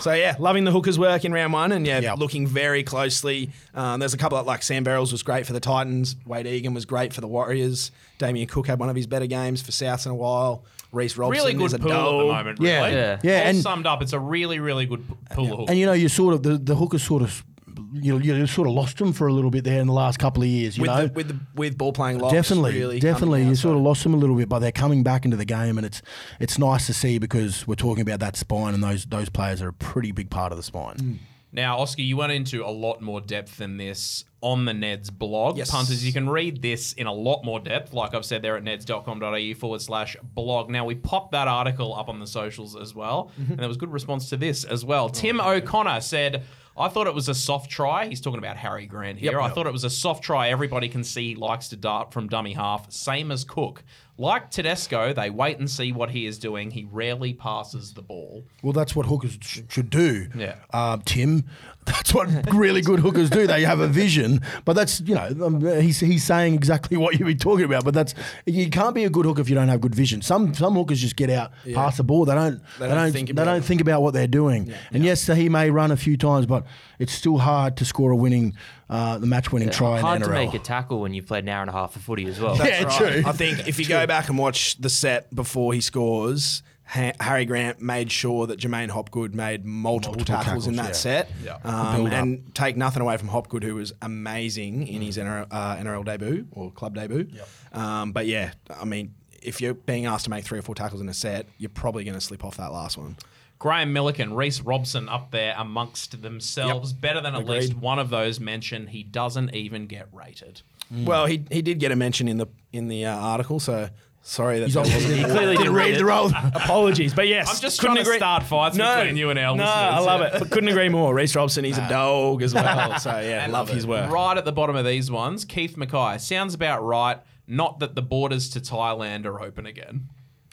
[0.00, 2.18] So yeah, loving the hookers work in round one, and yeah, Yep.
[2.18, 3.50] looking very closely.
[3.74, 6.16] Um, there's a couple of like Sam Verrills was great for the Titans.
[6.26, 7.90] Wade Egan was great for the Warriors.
[8.18, 10.64] Damien Cook had one of his better games for Souths in a while.
[10.92, 11.94] Reece Robson Really good is a pool at
[12.26, 12.58] the moment.
[12.60, 12.84] Yeah.
[12.84, 12.92] really.
[12.96, 13.18] Yeah.
[13.22, 15.70] Yeah, All and- summed up, it's a really, really good p- pool of hooks.
[15.70, 17.44] And you know, you sort of the the hookers sort of
[17.92, 20.42] you you sort of lost them for a little bit there in the last couple
[20.42, 20.76] of years.
[20.76, 22.32] You with know, the, with the with ball playing locks.
[22.32, 24.72] definitely, really definitely, you out, sort so- of lost them a little bit, but they're
[24.72, 26.02] coming back into the game, and it's
[26.40, 29.68] it's nice to see because we're talking about that spine, and those those players are
[29.68, 30.96] a pretty big part of the spine.
[30.96, 31.18] Mm.
[31.54, 35.56] Now, Oscar, you went into a lot more depth than this on the Neds blog.
[35.56, 35.70] Yes.
[35.70, 38.64] Punters, you can read this in a lot more depth, like I've said there at
[38.64, 40.68] neds.com.au forward slash blog.
[40.68, 43.52] Now, we popped that article up on the socials as well, mm-hmm.
[43.52, 45.04] and there was good response to this as well.
[45.04, 46.42] Oh, Tim O'Connor said,
[46.76, 48.06] I thought it was a soft try.
[48.06, 49.32] He's talking about Harry Grant here.
[49.32, 49.40] Yep.
[49.40, 50.48] I thought it was a soft try.
[50.48, 53.84] Everybody can see he likes to dart from dummy half, same as Cook.
[54.16, 56.70] Like Tedesco, they wait and see what he is doing.
[56.70, 58.44] He rarely passes the ball.
[58.62, 60.28] Well, that's what hookers sh- should do.
[60.36, 60.56] Yeah.
[60.72, 61.44] um, Tim.
[62.04, 63.46] That's what really good hookers do.
[63.46, 67.26] They have a vision, but that's you know um, he's he's saying exactly what you've
[67.26, 67.84] been talking about.
[67.84, 68.14] But that's
[68.46, 70.22] you can't be a good hooker if you don't have good vision.
[70.22, 72.24] Some some hookers just get out, pass the ball.
[72.24, 73.64] They don't they, don't don't think they about don't it.
[73.64, 74.72] think about what they're doing.
[74.92, 76.64] And yes, he may run a few times, but
[76.98, 78.54] it's still hard to score a winning
[78.88, 80.46] uh, the match-winning try Hard in to NRL.
[80.46, 82.56] make a tackle when you've played an hour and a half of footy as well.
[82.64, 83.22] Yeah, true.
[83.26, 87.44] I think if you go back and watch the set before he scores, ha- Harry
[87.44, 91.30] Grant made sure that J'maine Hopgood made multiple, Multiple tackles, in that tackles, set.
[91.42, 91.58] Yeah.
[91.64, 96.04] Um, and take nothing away from Hopgood, who was amazing in his NRL, uh, NRL
[96.04, 97.28] debut or club debut.
[97.72, 101.00] Um, but yeah, I mean, if you're being asked to make three or four tackles
[101.00, 103.16] in a set, you're probably going to slip off that last one.
[103.58, 106.92] Graham Milliken, Reece Robson up there amongst themselves.
[106.92, 108.90] Better than at least one of those mentioned.
[108.90, 110.60] He doesn't even get rated.
[110.90, 113.88] Well, he, he did get a mention in the in the uh, article, so
[114.26, 116.04] sorry that He's there obviously wasn't- He clearly didn't read the it.
[116.04, 116.26] role.
[116.54, 118.18] Apologies, but yes, I'm just couldn't trying to agree.
[118.18, 120.26] start fights between you and our No, listeners, I love yeah.
[120.26, 120.38] it.
[120.40, 121.14] But couldn't agree more.
[121.14, 122.98] Reece Robson, he's a dog as well.
[122.98, 124.10] So yeah, And love his work.
[124.10, 126.18] Right at the bottom of these ones, Keith Mackay.
[126.18, 127.18] Sounds about right.
[127.46, 130.08] Not that the borders to Thailand are open again.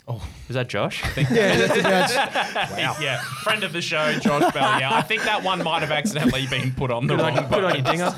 [0.08, 0.22] Oh.
[0.50, 1.02] Is that Josh?
[1.16, 1.82] yeah, that's,
[2.16, 4.80] that's, Yeah, friend of the show, Josh Bell.
[4.80, 7.64] Yeah, I think that one might have accidentally been put on the wrong on, put
[7.64, 7.92] on your boat.
[7.92, 8.14] dinger.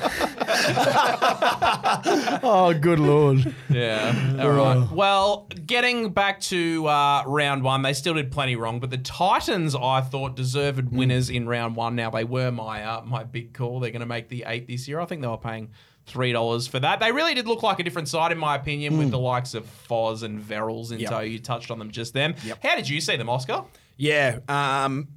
[2.44, 3.54] Oh, good lord.
[3.70, 4.38] Yeah.
[4.40, 4.88] All right.
[4.92, 9.74] Well, getting back to uh, round one, they still did plenty wrong, but the Titans,
[9.74, 11.96] I thought, deserved winners in round one.
[11.96, 13.80] Now they were my uh, my big call.
[13.80, 15.00] They're going to make the eight this year.
[15.00, 15.70] I think they were paying
[16.06, 17.00] three dollars for that.
[17.00, 19.66] They really did look like a different side, in my opinion, with the likes of
[19.90, 21.10] Foz and Verrills in Yep.
[21.10, 21.20] tow.
[21.22, 22.36] You touched on them just then.
[22.62, 23.64] How did you see them, Oscar?
[23.98, 25.08] Yeah, um,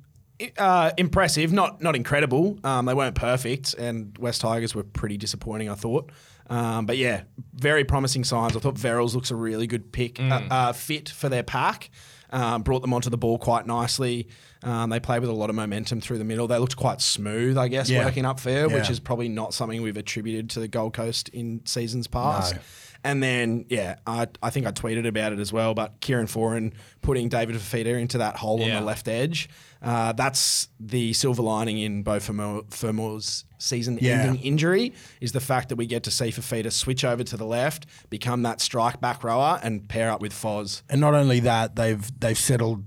[0.57, 1.53] uh, impressive.
[1.53, 2.59] Not not incredible.
[2.65, 5.69] Um, they weren't perfect, and West Tigers were pretty disappointing.
[5.69, 6.11] I thought.
[6.49, 7.23] Um, but yeah,
[7.55, 8.57] very promising signs.
[8.57, 11.91] I thought Verrills looks a really good pick, uh, uh, fit for their pack.
[12.31, 14.29] Um, brought them onto the ball quite nicely.
[14.65, 16.49] Um, they played with a lot of momentum through the middle.
[16.49, 18.05] They looked quite smooth, I guess, Yeah.
[18.05, 21.65] working up there, which is probably not something we've attributed to the Gold Coast in
[21.67, 22.55] seasons past.
[22.57, 22.61] No.
[23.05, 25.75] And then, yeah, I, I think I tweeted about it as well.
[25.75, 28.75] But Kieran Foran putting David Fifita into that hole Yeah.
[28.77, 29.49] on the left edge,
[29.87, 34.43] uh, that's the silver lining in Beau Fermor's season-ending Yeah.
[34.43, 37.87] injury is the fact that we get to see Fifita switch over to the left,
[38.11, 40.83] become that strike back rower, and pair up with Foz.
[40.91, 42.85] And not only that, they've they've settled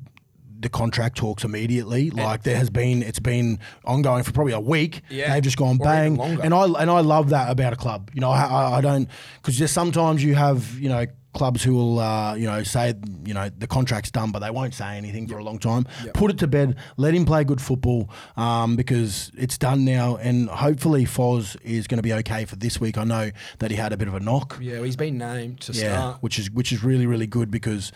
[0.62, 2.10] the contract talks immediately.
[2.10, 5.04] Like there has been, it's been ongoing for probably a week.
[5.10, 5.34] Yeah.
[5.34, 8.12] They've just gone bang, and I and I love that about a club.
[8.14, 9.08] You know, I, I, I don't
[9.38, 12.94] because just sometimes you have you know clubs who will uh, you know say
[13.26, 15.86] you know the contract's done, but they won't say anything for a long time.
[16.14, 16.76] Put it to bed.
[16.98, 21.98] Let him play good football um, because it's done now, and hopefully Foz is going
[21.98, 22.98] to be okay for this week.
[22.98, 24.58] I know that he had a bit of a knock.
[24.62, 26.18] Yeah, he's been named to Yeah, start.
[26.22, 27.92] which is which is really really good because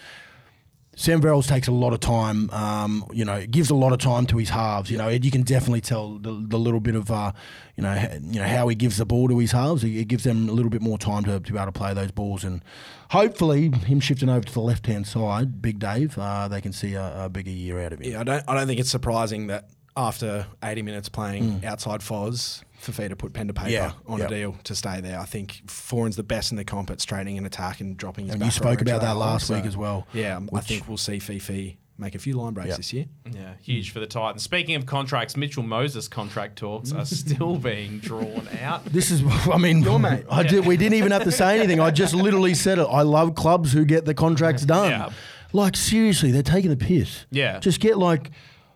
[0.96, 2.50] Sam Verrills takes a lot of time.
[2.52, 4.92] Um, you know, gives a lot of time to his halves.
[4.92, 7.32] You know, you can definitely tell the, the little bit of uh,
[7.76, 9.82] you know, you know how he gives the ball to his halves.
[9.82, 12.12] He gives them a little bit more time to, to be able to play those
[12.12, 12.64] balls, and
[13.10, 16.94] hopefully him shifting over to the left hand side, Big Dave, uh, they can see
[16.94, 18.12] a, a bigger year out of him.
[18.12, 18.44] Yeah, I don't.
[18.48, 21.64] I don't think it's surprising that after 80 minutes playing Mm.
[21.66, 24.26] outside Foz, Fifita put pen to paper Yeah, on yeah.
[24.26, 25.20] a deal to stay there.
[25.20, 28.34] I think Foran's the best in the comp at straining and attack and dropping his
[28.34, 29.20] And back you spoke about that hole.
[29.20, 32.70] last week as well, Yeah, I think we'll see Fifi make a few line breaks
[32.72, 32.76] Yeah.
[32.78, 33.06] this year.
[33.32, 34.42] Yeah, huge for the Titans.
[34.44, 38.84] Speaking of contracts, Mitchell Moses contract talks are still being drawn out.
[38.86, 41.80] This is, I mean, I did, we didn't even have to say anything.
[41.80, 42.88] I just literally said it.
[42.90, 44.90] I love clubs who get the contracts done.
[44.90, 45.10] Yeah.
[45.54, 47.26] Like, seriously, they're taking the piss.
[47.30, 47.60] Yeah.
[47.60, 48.32] Just get, like,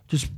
[0.08, 0.30] just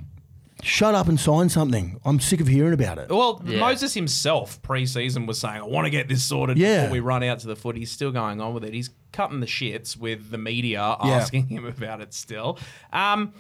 [0.62, 2.00] shut up and sign something.
[2.06, 3.10] I'm sick of hearing about it.
[3.10, 3.60] Well, Yeah.
[3.60, 6.82] Moses himself pre-season was saying, "I want to get this sorted Yeah.
[6.84, 8.74] before we run out to the foot." He's still going on with it.
[8.74, 11.12] He's cutting the shits with the media Yeah.
[11.12, 12.13] asking him about it.
[12.13, 12.58] Still,
[12.93, 13.34] um,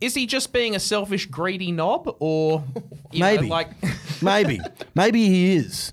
[0.00, 2.64] is he just being a selfish, greedy knob, or
[3.12, 3.48] you know, Maybe.
[3.48, 3.68] like?
[4.22, 4.60] maybe.
[4.94, 5.92] Maybe he is.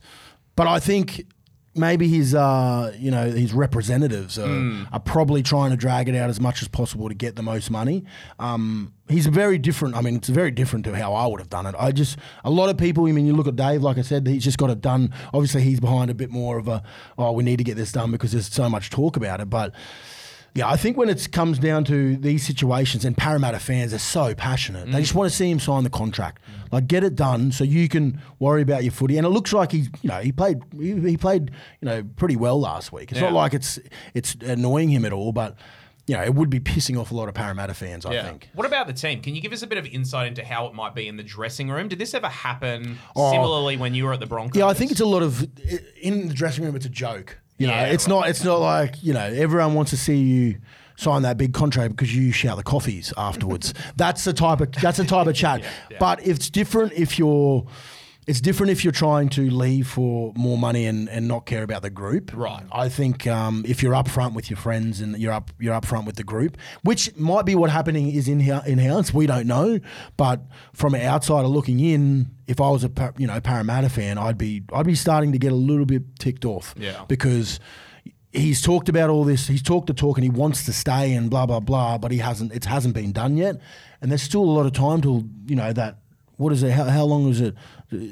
[0.55, 1.25] But I think
[1.73, 4.83] maybe his uh, you know, his representatives are, Hmm.
[4.91, 7.71] are probably trying to drag it out as much as possible to get the most
[7.71, 8.03] money.
[8.39, 9.95] Um, he's a very different.
[9.95, 11.75] I mean, it's very different to how I would have done it.
[11.79, 13.07] I just a lot of people.
[13.07, 13.81] I mean, you look at Dave.
[13.81, 15.13] Like I said, he's just got it done.
[15.33, 16.83] Obviously, he's behind a bit more of a
[17.17, 19.49] oh, we need to get this done because there's so much talk about it.
[19.49, 19.73] But
[20.53, 24.35] yeah, I think when it comes down to these situations, and Parramatta fans are so
[24.35, 25.01] passionate, they mm.
[25.01, 28.21] just want to see him sign the contract, like get it done, so you can
[28.39, 29.17] worry about your footy.
[29.17, 32.35] And it looks like he, you know, he played, he, he played, you know, pretty
[32.35, 33.11] well last week.
[33.11, 33.79] It's not like it's
[34.13, 35.55] it's annoying him at all, but
[36.07, 38.05] you know, it would be pissing off a lot of Parramatta fans.
[38.05, 38.49] I think.
[38.53, 39.21] What about the team?
[39.21, 41.23] Can you give us a bit of insight into how it might be in the
[41.23, 41.87] dressing room?
[41.87, 43.31] Did this ever happen Oh.
[43.31, 44.59] similarly when you were at the Broncos?
[44.59, 45.47] Yeah, I think it's a lot of
[46.01, 46.75] in the dressing room.
[46.75, 47.37] It's a joke.
[47.57, 48.27] You know, Yeah, it's not.
[48.29, 50.57] It's not like you know everyone wants to see you
[50.97, 53.73] sign that big contract because you shout the coffees afterwards.
[53.95, 55.61] that's the type of that's the type of chat.
[55.89, 55.97] yeah.
[55.99, 57.65] But it's different if you're
[58.27, 61.81] it's different if you're trying to leave for more money and, and not care about
[61.81, 62.31] the group.
[62.35, 62.63] Right.
[62.71, 65.85] I think um, if you're up front with your friends and you're up you're up
[65.85, 69.25] front with the group, which might be what happening is in here in house, we
[69.25, 69.79] don't know.
[70.17, 70.41] But
[70.73, 74.63] from an outsider looking in, if I was a you know Parramatta fan, I'd be
[74.71, 76.75] I'd be starting to get a little bit ticked off.
[76.77, 77.05] Yeah.
[77.07, 77.59] Because
[78.31, 79.47] he's talked about all this.
[79.47, 82.19] He's talked the talk and he wants to stay and blah blah blah, but he
[82.19, 82.53] hasn't.
[82.53, 83.55] It hasn't been done yet,
[83.99, 85.97] and there's still a lot of time till you know that.
[86.41, 86.71] What is it?
[86.71, 87.55] How, how long is it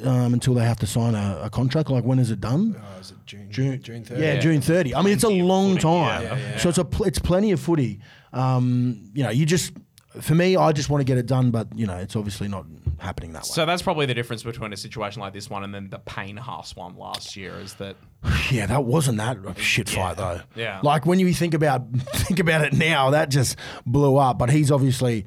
[0.05, 1.89] um, until they have to sign a, a contract?
[1.89, 2.75] Like when is it done?
[2.79, 3.47] Oh, is it June?
[3.49, 4.41] June, June Yeah, 30th.
[4.41, 4.95] June 30.
[4.95, 6.23] I mean, it's a long footy, time.
[6.23, 6.57] yeah, yeah.
[6.57, 7.99] So it's a pl- it's plenty of footy.
[8.33, 9.73] Um, you know, you just
[10.21, 12.65] for me, I just want to get it done, but you know, it's obviously not
[12.97, 13.49] happening that way.
[13.49, 16.35] So that's probably the difference between a situation like this one and then the Payne
[16.37, 17.95] Haas one last year is that
[18.51, 20.41] Yeah, that wasn't that a shit fight though.
[20.55, 20.79] Yeah.
[20.83, 24.37] Like when you think about think about it now, that just blew up.
[24.37, 25.25] But he's obviously,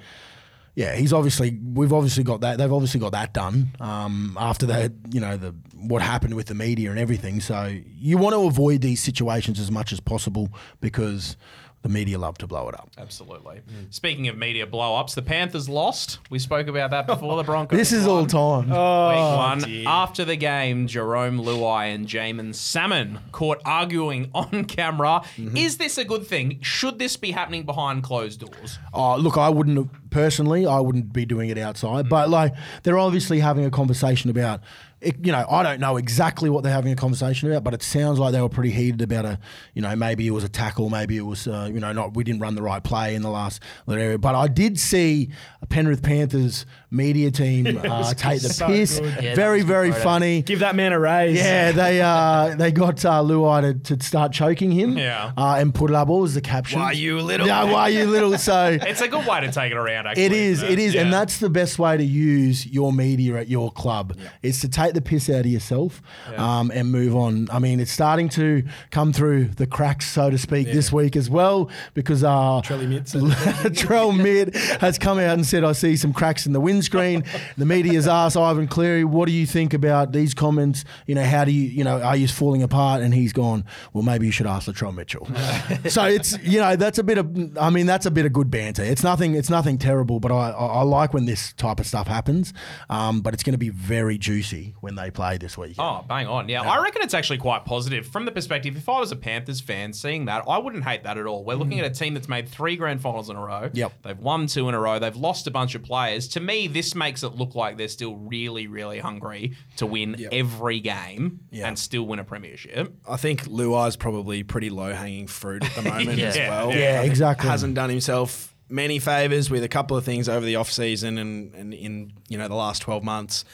[0.74, 2.58] yeah, he's obviously we've obviously got that.
[2.58, 4.92] They've obviously got that done um, after that.
[5.10, 7.40] You know the what happened with the media and everything.
[7.40, 10.48] So you want to avoid these situations as much as possible
[10.80, 11.36] because
[11.82, 12.88] the media love to blow it up.
[12.96, 13.60] absolutely.
[13.90, 16.20] Speaking of media blow ups, the Panthers lost.
[16.30, 17.76] We spoke about that before the Broncos.
[17.76, 18.28] This is all won.
[18.28, 18.66] time.
[18.68, 19.86] Week Oh, one.
[19.88, 25.22] After the game, Jarome Luai and Jaeman Salmon caught arguing on camera.
[25.36, 25.56] Mm-hmm.
[25.56, 26.60] Is this a good thing?
[26.62, 28.78] Should this be happening behind closed doors?
[28.94, 30.66] Oh, look, I wouldn't have, personally.
[30.66, 34.60] I wouldn't be doing it outside, but like they're obviously having a conversation about.
[35.00, 37.82] It, you know, I don't know exactly what they're having a conversation about, but it
[37.82, 39.40] sounds like they were pretty heated about a.
[39.74, 41.48] You know, maybe it was a tackle, maybe it was.
[41.48, 44.16] Uh, you know, not we didn't run the right play in the last little area,
[44.18, 49.00] but I did see a Penrith Panthers media team uh, take the so piss.
[49.02, 50.04] Yeah, very, was a good very photo.
[50.04, 50.42] funny.
[50.42, 51.36] Give that man a raise.
[51.36, 54.96] Yeah, they uh, they got uh, Luai to, to start choking him.
[54.96, 55.32] Yeah.
[55.36, 56.06] uh, and put it up.
[56.06, 56.78] What was the caption?
[56.78, 57.48] Why you little?
[57.48, 58.38] Yeah, why you little?
[58.38, 60.24] So It's a good way to take it around, actually.
[60.24, 63.70] it is, it is, and that's the best way to use your media at your
[63.70, 64.16] club.
[64.42, 66.02] Is to take the piss out of yourself
[66.36, 67.48] um, and move on.
[67.50, 71.28] I mean, it's starting to come through the cracks, so to speak, this week as
[71.30, 76.52] well, because uh, Trell Mid has come out and said, "I see some cracks in
[76.52, 77.24] the windscreen."
[77.56, 80.84] the media's asked Ivan Cleary, "What do you think about these comments?
[81.06, 84.02] You know, how do you, you know, are you falling apart?" And he's gone, "Well,
[84.02, 85.26] maybe you should ask Latrell Mitchell."
[85.88, 88.50] so it's, you know, that's a bit of, I mean, that's a bit of good
[88.50, 88.82] banter.
[88.82, 92.06] It's nothing, it's nothing terrible, but I, I, I like when this type of stuff
[92.06, 92.52] happens.
[92.90, 95.76] Um, but it's going to be very juicy when they play this week.
[95.78, 96.48] Oh, bang on.
[96.48, 98.76] Yeah, I reckon it's actually quite positive from the perspective.
[98.76, 101.44] If I was a Panthers fan seeing that, I wouldn't hate that at all.
[101.44, 103.70] We're looking at a team that's made three grand finals in a row.
[103.72, 103.92] Yep.
[104.02, 104.98] They've won two in a row.
[104.98, 106.28] They've lost a bunch of players.
[106.28, 110.80] To me, this makes it look like they're still really, really hungry to win every
[110.80, 111.68] game Yeah.
[111.68, 112.94] and still win a premiership.
[113.08, 116.26] I think Luai's probably pretty low hanging fruit at the moment Yeah.
[116.26, 116.70] as well.
[116.72, 117.48] Yeah, I think exactly.
[117.48, 121.54] Hasn't done himself many favors with a couple of things over the off season and,
[121.54, 123.44] and in you know the last twelve months.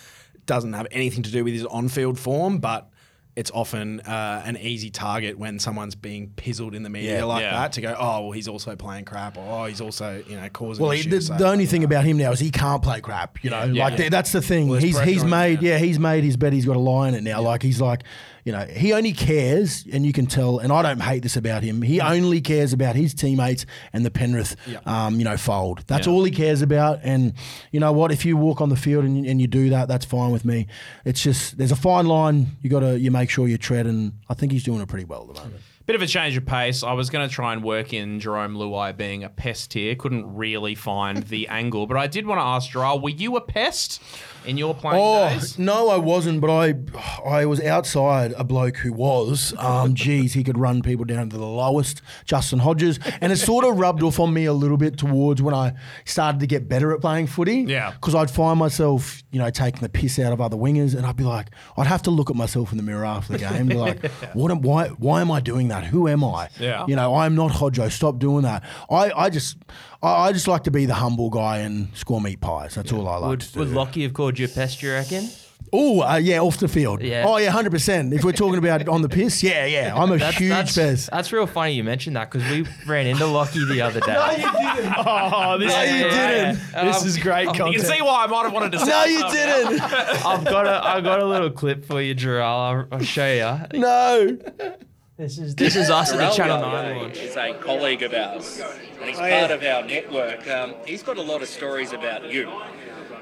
[0.46, 2.88] Doesn't have anything to do with his on field form, but
[3.37, 7.24] it's often uh, an easy target when someone's being pizzled in the media Yeah.
[7.24, 7.52] like Yeah.
[7.52, 10.48] that to go, oh well, he's also playing crap, or oh, he's also you know
[10.48, 10.83] causing.
[10.83, 11.26] Well, he, the, issues.
[11.28, 13.44] So- the only thing about him now is he can't play crap.
[13.44, 14.68] You know, Yeah, like that's the thing.
[14.68, 15.72] Well, he's he's him, made yeah.
[15.72, 15.78] yeah.
[15.78, 16.52] he's made his bet.
[16.54, 17.42] He's got a lie in it now.
[17.42, 18.02] Like he's like,
[18.48, 20.58] you know, he only cares, and you can tell.
[20.58, 21.82] And I don't hate this about him.
[21.82, 24.56] He only cares about his teammates and the Penrith,
[24.87, 25.84] um, you know, fold.
[25.87, 26.14] That's Yeah.
[26.14, 27.00] all he cares about.
[27.02, 27.34] And
[27.72, 28.11] you know what?
[28.11, 30.66] If you walk on the field and, and you do that, that's fine with me.
[31.04, 32.56] It's just there's a fine line.
[32.62, 35.04] You got to you make sure you tread, and I think he's doing it pretty
[35.04, 35.61] well at the moment.
[35.84, 36.82] Bit of a change of pace.
[36.82, 39.94] I was going to try and work in Jarome Luai being a pest here.
[39.94, 43.40] Couldn't really find the angle, but I did want to ask Gerard, were you a
[43.40, 44.02] pest
[44.46, 45.59] in your playing Oh days?
[45.59, 46.40] no, I wasn't.
[46.40, 46.74] But I,
[47.29, 49.55] I was outside a bloke who was.
[49.59, 52.03] Um, geez, he could run people down to the lowest.
[52.24, 55.55] Justin Hodges, and it sort of rubbed off on me a little bit towards when
[55.55, 55.74] I
[56.05, 57.64] started to get better at playing footy.
[57.68, 57.92] Yeah.
[57.92, 61.16] because I'd find myself, you know, taking the piss out of other wingers, and I'd
[61.16, 63.68] be like, I'd have to look at myself in the mirror after the game, and
[63.68, 64.51] be like, what?
[64.51, 64.88] Am, why?
[64.88, 65.85] Why am I doing that?
[65.85, 66.48] Who am I?
[66.59, 66.85] Yeah.
[66.87, 67.90] You know, I'm not Hodjo.
[67.90, 68.62] Stop doing that.
[68.90, 69.59] I, I just,
[70.02, 72.74] I, I just like to be the humble guy and score meat pies.
[72.74, 73.58] That's all I like Would, to do.
[73.61, 75.28] would Lockie have called you a pest, you reckon?
[75.70, 77.02] Oh, uh, yeah, off the field.
[77.02, 77.24] Yeah.
[77.26, 78.14] Oh, yeah, hundred percent.
[78.14, 81.11] If we're talking about on the piss, yeah, yeah, I'm a huge that's, pest.
[81.12, 84.14] That's real funny you mentioned that because we ran into Lockie the other day.
[84.14, 84.94] No, you didn't.
[85.06, 86.12] Oh, this Yeah, is you great.
[86.72, 86.87] didn't.
[86.87, 87.76] This is great You content.
[87.76, 89.80] can see why I might have wanted to say No, you didn't.
[89.82, 92.87] I've got a I've got a little clip for you, Gerald.
[92.90, 93.78] I'll, I'll show you.
[93.78, 94.38] No.
[95.18, 97.18] This is this is us at the Channel Young Nine launch.
[97.18, 98.61] is a colleague of ours,
[99.00, 100.46] and he's part of our network.
[100.48, 102.48] Um, he's got a lot of stories about you.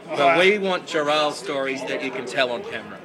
[0.07, 3.01] But we want Gerald's stories that you can tell on camera.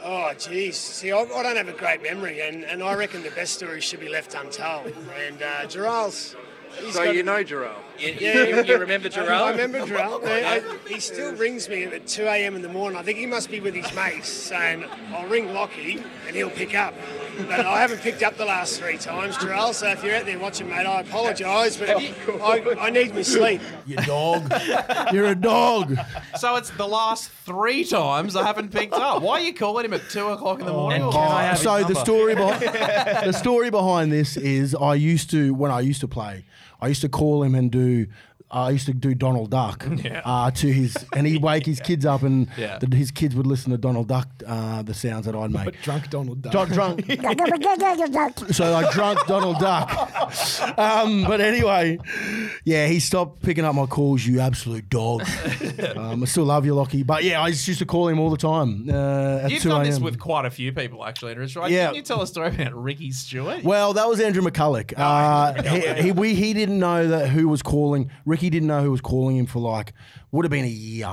[0.00, 0.76] Oh, geez.
[0.76, 3.82] See, I, I don't have a great memory, and, and I reckon the best stories
[3.82, 4.92] should be left untold.
[5.26, 6.36] And uh, Gerald's,
[6.90, 7.74] So got- you know Jarrell?
[7.98, 9.42] You, Yeah, you, you remember Jarrell?
[9.42, 10.24] I remember Jarrell.
[10.26, 12.56] I- I- he still rings me at 2 a.m.
[12.56, 12.98] in the morning.
[12.98, 16.74] I think he must be with his mates saying, I'll ring Lockie and he'll pick
[16.74, 16.94] up.
[17.48, 19.74] But I haven't picked up the last three times, Jarrell.
[19.74, 23.60] So if you're out there watching, mate, I apologise, but I, I need my sleep.
[23.86, 24.50] You dog.
[25.12, 25.98] You're a dog.
[26.38, 29.22] So it's the last three times I haven't picked up.
[29.22, 31.02] Why are you calling him at two o'clock in the oh, morning?
[31.02, 32.62] And can I have so the story behind
[33.26, 36.44] the story behind this is I used to when I used to play,
[36.80, 38.06] I used to call him and do.
[38.50, 39.86] I used to do Donald Duck
[40.24, 42.78] uh, to his, and he'd wake his kids up, and Yeah.
[42.78, 45.64] the, his kids would listen to Donald Duck, uh, the sounds that I'd make.
[45.64, 46.52] But Drunk Donald Duck.
[46.52, 47.04] Drunk, drunk.
[48.52, 49.90] so I drunk Donald Duck.
[50.78, 51.98] Um, but anyway,
[52.64, 54.24] yeah, he stopped picking up my calls.
[54.24, 55.22] You absolute dog.
[55.96, 57.02] um, I still love you, Lockie.
[57.02, 58.88] But yeah, I just used to call him all the time.
[58.88, 61.70] Uh, at You've done this with quite a few people, actually, Rich, right?
[61.70, 61.86] Yeah.
[61.88, 63.64] Can you tell a story about Ricky Stuart?
[63.64, 64.92] Well, that was Andrew McCullough.
[64.96, 68.10] Uh, he, he, we, he didn't know that who was calling.
[68.24, 69.92] Ricky didn't know who was calling him for like
[70.32, 71.12] would have been a year.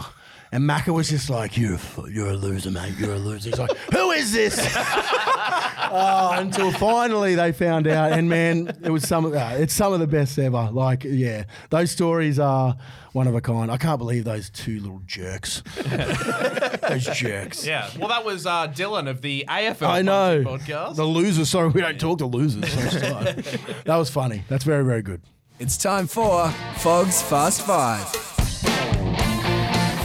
[0.51, 2.93] And Macca was just like, "You're a f- you're a loser, mate.
[2.99, 8.29] You're a loser." He's like, "Who is this?" oh, until finally they found out, and
[8.29, 9.25] man, it was some.
[9.25, 10.69] Of, uh, it's some of the best ever.
[10.71, 12.77] Like, yeah, those stories are
[13.13, 13.71] one of a kind.
[13.71, 15.63] I can't believe those two little jerks.
[16.87, 17.65] those jerks.
[17.65, 17.89] Yeah.
[17.97, 20.43] Well, that was uh, Dylan of the AFL I know.
[20.43, 20.97] podcast.
[20.97, 21.49] The losers.
[21.49, 22.61] Sorry, we don't talk to losers.
[23.85, 24.43] That was funny.
[24.49, 25.23] That's very, very good.
[25.59, 28.07] It's time for Fog's Fast Five.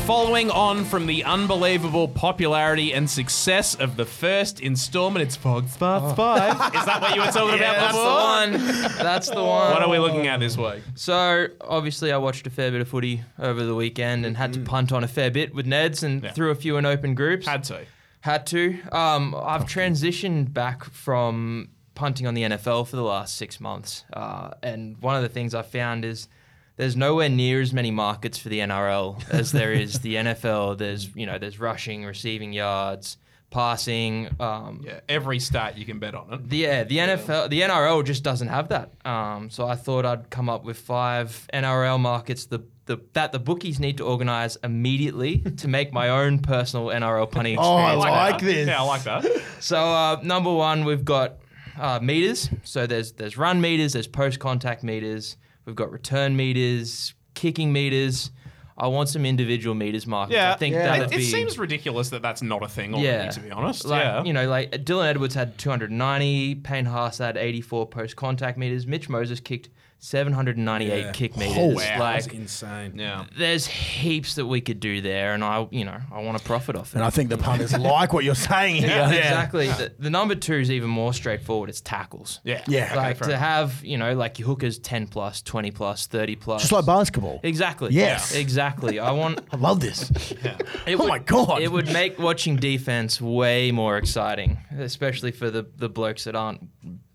[0.07, 6.17] Following on from the unbelievable popularity and success of the first installment, it's Fog's Fast
[6.17, 6.53] Five.
[6.75, 8.05] Is that what you were talking about before?
[8.05, 8.89] That's the before?
[8.89, 9.05] one.
[9.05, 9.73] That's the one.
[9.73, 10.83] What are we looking at this week?
[10.95, 14.61] So obviously, I watched a fair bit of footy over the weekend and had to
[14.61, 16.33] punt on a fair bit with Neds and Yeah.
[16.33, 17.47] threw a few in open groups.
[17.47, 17.81] Had to.
[18.21, 18.79] Had to.
[18.93, 24.51] Um, I've transitioned back from punting on the NFL for the last six months, uh,
[24.63, 26.29] and one of the things I found is
[26.77, 30.79] there's nowhere near as many markets for the NRL as there is the NFL.
[30.79, 33.17] There's you know there's rushing, receiving yards,
[33.51, 34.29] passing.
[34.39, 36.49] Um, Yeah, every stat you can bet on it.
[36.49, 38.93] the, yeah, the NFL, the NRL just doesn't have that.
[39.05, 43.41] Um, so I thought I'd come up with five NRL markets the, the, that the
[43.41, 48.05] bookies need to organise immediately to make my own personal NRL punting Oh, I experience.
[48.33, 48.67] like this.
[48.69, 49.43] Yeah, I like that.
[49.61, 51.39] So uh, number one, we've got
[51.79, 52.51] uh, meters.
[52.65, 55.37] So there's there's run meters, there's post contact meters.
[55.65, 58.31] We've got return meters, kicking meters.
[58.81, 60.37] I want some individual meters markets.
[60.37, 60.87] Yeah, I think Yeah.
[60.87, 61.23] that'd It, it be.
[61.25, 63.29] seems ridiculous that that's not a thing already, Yeah.
[63.31, 63.85] to be honest.
[63.85, 64.23] Like, yeah.
[64.23, 69.09] You know, like Dylan Edwards had 290, Payne Haas had 84 post contact meters, Mitch
[69.09, 69.69] Moses kicked
[70.01, 71.13] 798 Yeah.
[71.13, 71.57] kick oh, meters.
[71.59, 72.93] Oh, Wow, Like, that's insane.
[72.97, 73.25] yeah.
[73.37, 76.77] there's heaps that we could do there, and I, you know, I want to profit
[76.77, 76.97] off it.
[76.97, 78.89] And I think the punters like what you're saying here.
[78.89, 79.67] yeah, exactly.
[79.67, 81.69] The, the number two is even more straightforward.
[81.69, 82.41] It's tackles.
[82.45, 82.63] Yeah.
[82.69, 82.95] Yeah.
[82.95, 83.41] Like fair to enough.
[83.41, 86.63] have, you know, like your hookers 10 plus, 20 plus, 30 plus.
[86.63, 87.41] Just like basketball.
[87.43, 87.91] Exactly.
[87.93, 88.35] Yes.
[88.35, 88.99] Exactly.
[89.01, 89.41] I want.
[89.53, 90.11] I love this.
[90.87, 91.61] It Oh my God.
[91.63, 96.69] It would make watching defense way more exciting, especially for the, the blokes that aren't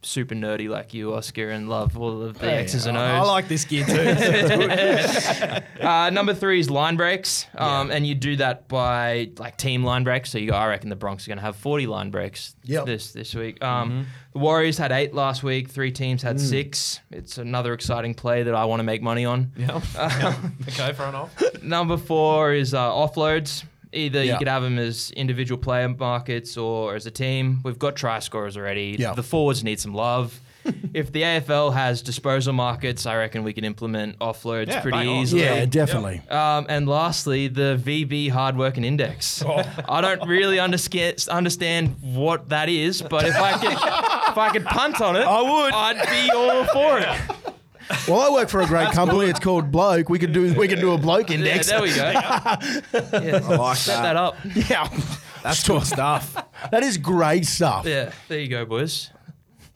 [0.04, 3.04] super nerdy like you, Oscar, and love all of the X's and O's.
[3.04, 3.94] I like this gear too.
[5.84, 10.04] Uh, number three is line breaks, um, and you do that by like team line
[10.04, 10.30] breaks.
[10.32, 12.86] So you, I reckon the Bronx are going to have forty line breaks Yep.
[12.86, 13.62] this this week.
[13.63, 15.70] Um, The Warriors had eight last week.
[15.70, 17.00] Three teams had six.
[17.12, 19.52] It's another exciting play that I want to make money on.
[19.58, 19.82] Yeah.
[19.96, 20.36] yeah.
[20.70, 21.34] Okay, fair enough.
[21.62, 23.63] Number four is uh, offloads.
[23.94, 24.34] Either Yeah.
[24.34, 27.60] you could have them as individual player markets or as a team.
[27.64, 28.96] We've got try scorers already.
[29.00, 29.14] Yeah.
[29.14, 30.40] The forwards need some love.
[30.94, 35.42] if the AFL has disposal markets, I reckon we can implement offloads Yeah, pretty easily.
[35.44, 36.22] Yeah, definitely.
[36.30, 39.44] Um, and lastly, the VB hard working index.
[39.46, 39.62] Oh.
[39.90, 44.64] I don't really understand understand what that is, but if I could if I could
[44.66, 45.74] punt on it, I would.
[45.74, 47.38] I'd be all for it.
[48.08, 49.26] Well, I work for a great company.
[49.30, 50.10] It's called Bloke.
[50.10, 51.68] We could do we could do a bloke Yeah, index.
[51.68, 52.12] there we go.
[52.12, 52.20] Yeah,
[53.44, 54.14] I like set that.
[54.14, 54.36] that up.
[54.70, 54.88] Yeah,
[55.44, 56.36] That's good stuff.
[56.72, 57.86] that is great stuff.
[57.86, 59.10] Yeah, there you go, boys.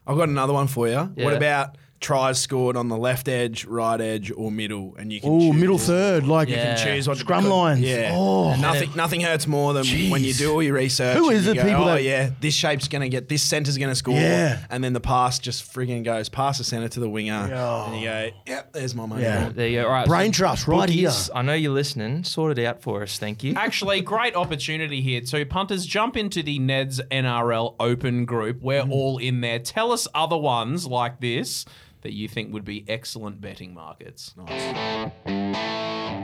[0.05, 1.11] I've got another one for you.
[1.15, 1.25] Yeah.
[1.25, 4.95] What about tries scored on the left edge, right edge, or middle?
[4.97, 5.59] And you can Oh, choose.
[5.59, 6.75] middle third, like Yeah.
[6.75, 7.81] choose what Scrum lines.
[7.81, 8.11] Yeah.
[8.13, 8.51] Oh.
[8.51, 11.17] And nothing nothing hurts more than when you do all your research.
[11.17, 13.43] Who and is you it, go, people Oh that- yeah, this shape's gonna get this
[13.43, 14.15] center's gonna score.
[14.15, 14.59] Yeah.
[14.69, 17.47] And then the pass just frigging goes past the center to the winger.
[17.49, 17.85] Yeah.
[17.85, 19.23] And you go, Yep, there's my money.
[19.23, 19.49] Yeah.
[19.49, 19.87] There you go.
[19.87, 21.09] All right, Brain so trust right here.
[21.09, 22.23] bookies, I know you're listening.
[22.23, 23.17] Sort it out for us.
[23.17, 23.53] Thank you.
[23.55, 25.25] Actually, great opportunity here.
[25.25, 28.61] So, punters, jump into the Neds NRL Open group.
[28.61, 28.91] We're mm-hmm.
[28.91, 29.59] all in there.
[29.59, 31.65] Tell us other ones like this
[32.07, 34.33] that you think would be excellent betting markets.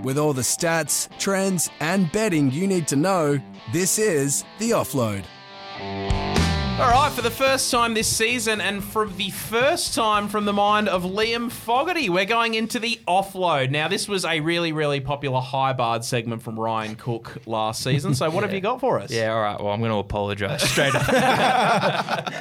[0.02, 3.38] With all the stats, trends, and betting you need to know,
[3.74, 5.26] this is The Offload.
[6.80, 10.54] All right, for the first time this season, and for the first time from the
[10.54, 13.70] mind of Liam Fogarty, we're going into the offload.
[13.70, 18.16] Now, this was a really, really popular high barred segment from Ryan Cook last season.
[18.16, 19.12] So, what have you got for us?
[19.12, 19.62] Yeah, all right.
[19.62, 21.08] Well, I'm going to apologise straight up.
[21.08, 22.40] uh,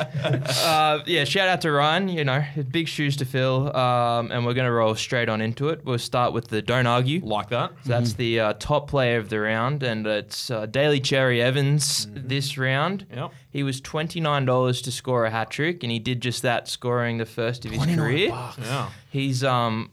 [1.06, 2.08] yeah, shout out to Ryan.
[2.08, 5.68] You know, big shoes to fill, um, and we're going to roll straight on into
[5.68, 5.84] it.
[5.84, 7.20] We'll start with the don't argue.
[7.22, 7.72] Like that.
[7.84, 12.08] So that's the uh, top player of the round, and it's uh, Daly Cherry Evans
[12.14, 13.04] this round.
[13.14, 13.30] Yep.
[13.50, 16.68] He was twenty nine dollars to score a hat trick, and he did just that,
[16.68, 18.28] scoring the first of his career.
[18.28, 18.88] Yeah.
[19.10, 19.90] He's um.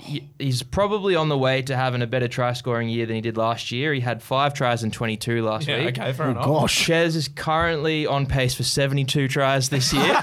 [0.00, 3.22] he- He's probably on the way to having a better try scoring year than he
[3.22, 3.92] did last year.
[3.94, 5.98] He had five tries and 22 last Yeah, week.
[5.98, 6.44] okay, fair enough.
[6.44, 6.74] Gosh.
[6.74, 10.14] Chez is currently on pace for 72 tries this year.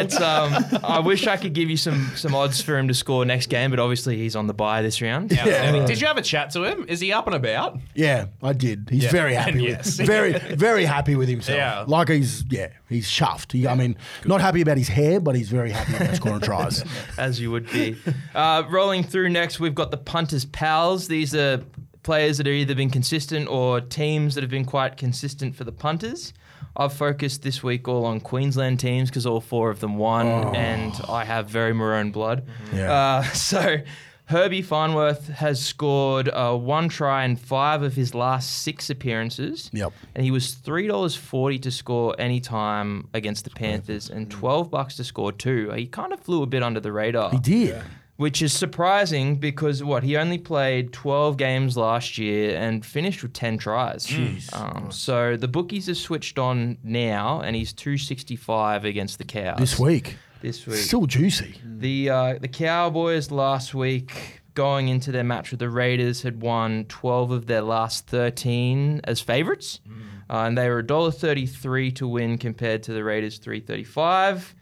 [0.00, 0.52] it's um,
[0.82, 3.70] I wish I could give you some some odds for him to score next game,
[3.70, 5.32] but obviously he's on the bye this round.
[5.32, 5.86] Outstanding.
[5.86, 6.84] Did you have a chat to him?
[6.88, 7.78] Is he up and about?
[7.94, 8.88] Yeah, I did.
[8.90, 9.10] He's Yeah.
[9.10, 9.50] very happy.
[9.52, 9.96] And with, yes.
[9.96, 11.56] very, very happy with himself.
[11.56, 11.84] Yeah.
[11.86, 13.52] Like he's, yeah, he's chuffed.
[13.52, 16.84] He, I mean, not happy about his hair, but he's very happy about scoring tries.
[17.18, 17.96] as you would be.
[18.34, 21.08] Uh, rolling through next, we've got the punters pals.
[21.08, 21.62] These are
[22.02, 25.72] players that have either been consistent or teams that have been quite consistent for the
[25.72, 26.32] punters.
[26.76, 30.26] I've focused this week all on Queensland teams because all four of them won,
[30.56, 32.46] and I have very maroon blood.
[32.72, 32.92] Yeah.
[32.92, 33.78] Uh, so.
[34.26, 39.68] Herbie Farnworth has scored uh, one try in five of his last six appearances.
[39.74, 39.92] Yep.
[40.14, 44.70] And he was three dollars forty to score any time against the Panthers, and twelve
[44.70, 45.70] bucks to score two.
[45.72, 47.82] He kind of flew a bit under the radar, He did.
[48.16, 53.32] Which is surprising because what he only played twelve games last year and finished with
[53.32, 54.10] ten tries.
[54.52, 59.24] Um, so the bookies have switched on now, and he's two sixty five against the
[59.24, 60.16] Cows This week.
[60.40, 61.54] This week, Still juicy.
[61.64, 66.84] the uh, the Cowboys last week, going into their match with the Raiders, had won
[66.88, 69.80] 12 of their last 13 as favourites,
[70.28, 74.52] uh, and they were $1.33 to win compared to the Raiders 3.35.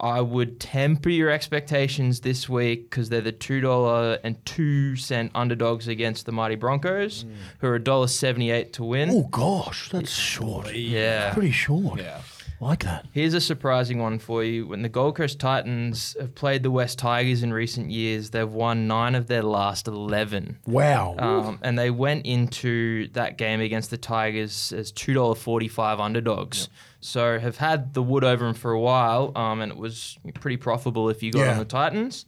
[0.00, 5.32] I would temper your expectations this week because they're the two dollar and two cent
[5.34, 7.24] underdogs against the mighty Broncos,
[7.58, 9.10] who are $1.78 to win.
[9.10, 9.90] Oh, gosh.
[9.90, 10.72] That's short.
[10.74, 11.98] yeah, Pretty short.
[12.00, 12.20] Yeah.
[12.60, 13.06] Like that.
[13.12, 14.66] Here's a surprising one for you.
[14.66, 18.88] When the Gold Coast Titans have played the West Tigers in recent years, they've won
[18.88, 20.58] nine of their last 11.
[20.66, 21.14] Wow.
[21.20, 26.68] Um, and they went into that game against the Tigers as $2.45 underdogs.
[27.00, 30.56] So have had the wood over them for a while, um, and it was pretty
[30.56, 31.52] profitable if you got Yeah.
[31.52, 32.26] on the Titans.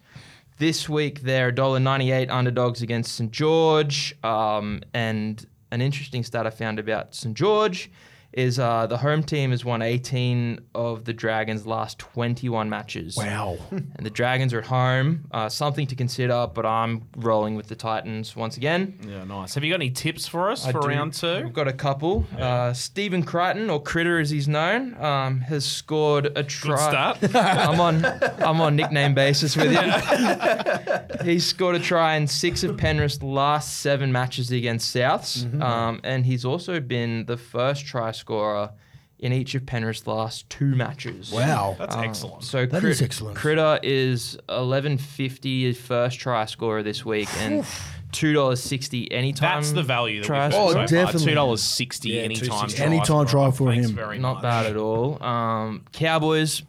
[0.58, 4.14] This week they're $1.98 underdogs against St George.
[4.22, 7.90] Um, and an interesting stat I found about St George
[8.32, 13.16] is uh, the home team has won 18 of the Dragons' last 21 matches.
[13.16, 13.58] wow.
[13.70, 15.24] And the Dragons are at home.
[15.30, 18.98] Uh, something to consider, but I'm rolling with the Titans once again.
[19.06, 19.54] Yeah, nice.
[19.54, 21.42] Have you got any tips for us I for do- round two?
[21.44, 22.24] We've got a couple.
[22.38, 26.76] Uh, Stephen Crichton, or Critter as he's known, um, has scored a Good try.
[26.90, 27.18] start.
[27.34, 31.24] I'm on I'm on nickname basis with you.
[31.24, 35.62] he's scored a try in six of Penrith's last seven matches against Souths, Mm-hmm.
[35.62, 38.70] um, and he's also been the first try scorer
[39.18, 41.30] in each of Penrith's last two matches.
[41.30, 41.76] Wow.
[41.78, 42.42] That's Um, excellent.
[42.44, 43.36] So That Crit- is excellent.
[43.36, 47.64] Critter is eleven fifty his first try scorer this week, and
[48.12, 49.60] two dollars sixty anytime.
[49.60, 50.52] That's the value that tries.
[50.52, 50.86] we've got Oh, so far.
[50.86, 51.24] definitely.
[51.28, 52.48] Two dollars sixty Yeah, anytime.
[52.68, 52.76] $2.60.
[52.76, 53.94] try Anytime try for him.
[53.94, 54.42] Very Not much.
[54.42, 55.22] bad at all.
[55.22, 56.62] Um, Cowboys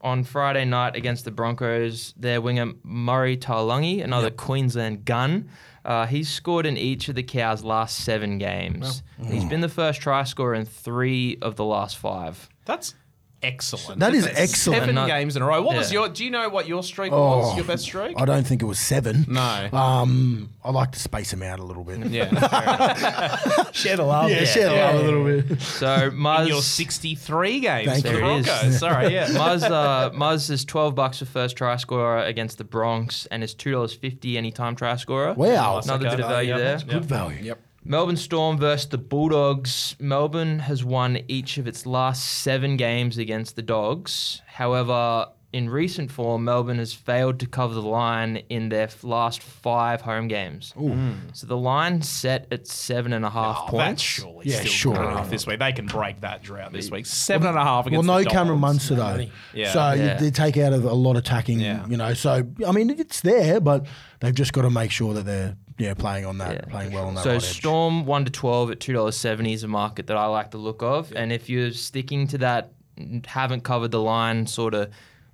[0.00, 2.14] on Friday night against the Broncos.
[2.16, 5.48] Their winger Murray Taulagi, another Queensland gun.
[5.88, 9.02] Uh, he's scored in each of the Cows' last seven games.
[9.26, 12.46] He's been the first try scorer in three of the last five.
[12.66, 12.94] That's
[13.42, 14.00] excellent.
[14.00, 14.80] That is That's excellent.
[14.80, 15.62] Seven not- games in a row.
[15.62, 16.00] What was Yeah.
[16.00, 16.08] your?
[16.08, 17.52] Do you know what your streak was?
[17.52, 18.20] Oh, Your best streak?
[18.20, 19.24] I don't think it was seven.
[19.28, 19.68] No.
[19.72, 21.98] Um, I like to space them out a little bit.
[22.06, 22.28] Yeah.
[23.72, 24.30] Share the love.
[24.30, 25.60] Yeah, share yeah, love a little bit.
[25.62, 28.20] So Muzz, In your 63 games Thank for the you.
[28.24, 28.46] There it is.
[28.46, 28.78] Broncos.
[28.78, 29.26] Sorry, yeah.
[29.28, 33.54] Muzz, uh, Muzz is twelve bucks for first try scorer against the Bronx, and is
[33.54, 35.34] two dollars fifty anytime try scorer.
[35.34, 35.80] Wow.
[35.82, 36.16] Another Okay.
[36.16, 36.70] bit of value Yeah, there.
[36.72, 37.38] that's Good value.
[37.42, 37.58] Yep.
[37.88, 39.96] Melbourne Storm versus the Bulldogs.
[39.98, 44.42] Melbourne has won each of its last seven games against the Dogs.
[44.46, 50.02] However, in recent form, Melbourne has failed to cover the line in their last five
[50.02, 50.72] home games.
[50.72, 51.12] Hmm.
[51.32, 54.02] So the line set at seven and a half Oh, that's points.
[54.02, 54.94] surely Yeah, still sure.
[54.96, 55.58] good enough this week.
[55.58, 57.06] They can break that drought this week.
[57.06, 58.90] Seven and a half Well, against no the Cameron Dogs.
[58.90, 59.72] Munster though, Yeah.
[59.72, 60.18] so Yeah.
[60.18, 61.60] they take out of a lot of attacking.
[61.60, 61.86] Yeah.
[61.88, 63.86] You know, so I mean it's there, but
[64.20, 66.60] they've just got to make sure that they're yeah playing on that, Yeah.
[66.70, 67.24] playing well on that.
[67.24, 67.42] So right edge.
[67.44, 70.58] Storm one to twelve at two dollars seventy is a market that I like the
[70.58, 72.72] look of, and if you're sticking to that,
[73.26, 74.90] haven't covered the line sort of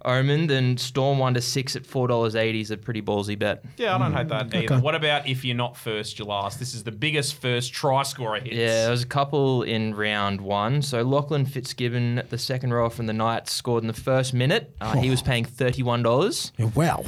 [0.06, 3.64] omen, then Storm one to six at four dollars eighty is a pretty ballsy bet.
[3.78, 4.78] Yeah, I don't hate that either.
[4.78, 6.58] What about if you're not first, you're last?
[6.58, 8.54] This is the biggest first try scorer hits.
[8.54, 10.82] Yeah, there was a couple in round one.
[10.82, 14.76] So Lachlan Fitzgibbon, the second rower from the Knights, scored in the first minute.
[14.78, 16.52] Uh, he was paying thirty-one dollars.
[16.58, 17.02] Yeah, wow.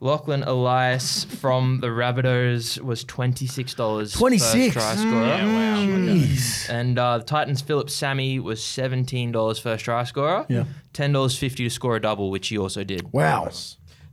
[0.00, 4.12] Lachlan Ilias from the Rabbitohs was twenty-six dollars.
[4.12, 4.74] 26?
[4.74, 5.26] try scorer.
[5.28, 6.68] Jeez.
[6.70, 10.46] And uh, the Titans' Phillip Sami was seventeen dollars first try scorer.
[10.48, 10.64] Yeah.
[10.92, 13.12] ten dollars fifty to score a double, which he also did.
[13.12, 13.50] Wow.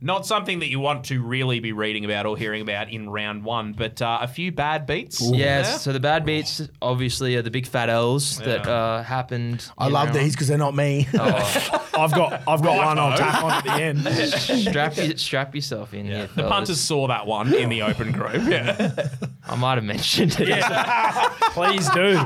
[0.00, 3.44] Not something that you want to really be reading about or hearing about in round
[3.44, 5.20] one, but uh, a few bad beats.
[5.20, 5.36] Yes.
[5.36, 5.76] Yeah.
[5.78, 9.70] So the bad beats obviously are the big fat L's that uh, happened.
[9.78, 11.08] I love these because they're not me.
[11.14, 14.06] I've got I've got one I'll tack on at the end.
[14.68, 16.26] strap, strap yourself in here.
[16.26, 16.50] The fellas.
[16.50, 18.42] punters saw that one in the open group.
[18.46, 19.08] Yeah.
[19.48, 20.48] I might have mentioned it.
[21.52, 22.18] Please do.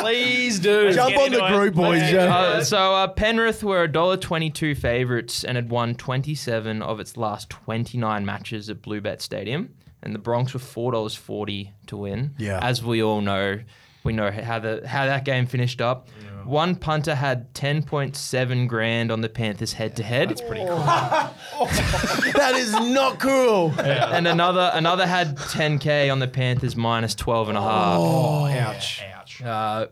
[0.00, 0.92] Please do.
[0.92, 2.10] Jump on the group, boys.
[2.10, 2.34] Yeah.
[2.34, 8.24] Uh, so uh, Penrith were $1.22 favourites and had won 27 of its last 29
[8.24, 9.74] matches at Bluebet Stadium.
[10.02, 12.34] And the Bronx were $4.40 to win.
[12.38, 12.60] Yeah.
[12.62, 13.60] As we all know,
[14.04, 16.08] we know how the how that game finished up.
[16.44, 20.30] One punter had 10.7 grand on the Panthers head to head.
[20.30, 20.76] That's pretty cool.
[20.78, 23.72] that is not cool.
[23.78, 28.00] And another another had 10k on the Panthers minus 12 and a half.
[28.00, 29.02] Ouch.
[29.14, 29.42] Ouch.
[29.42, 29.86] Uh,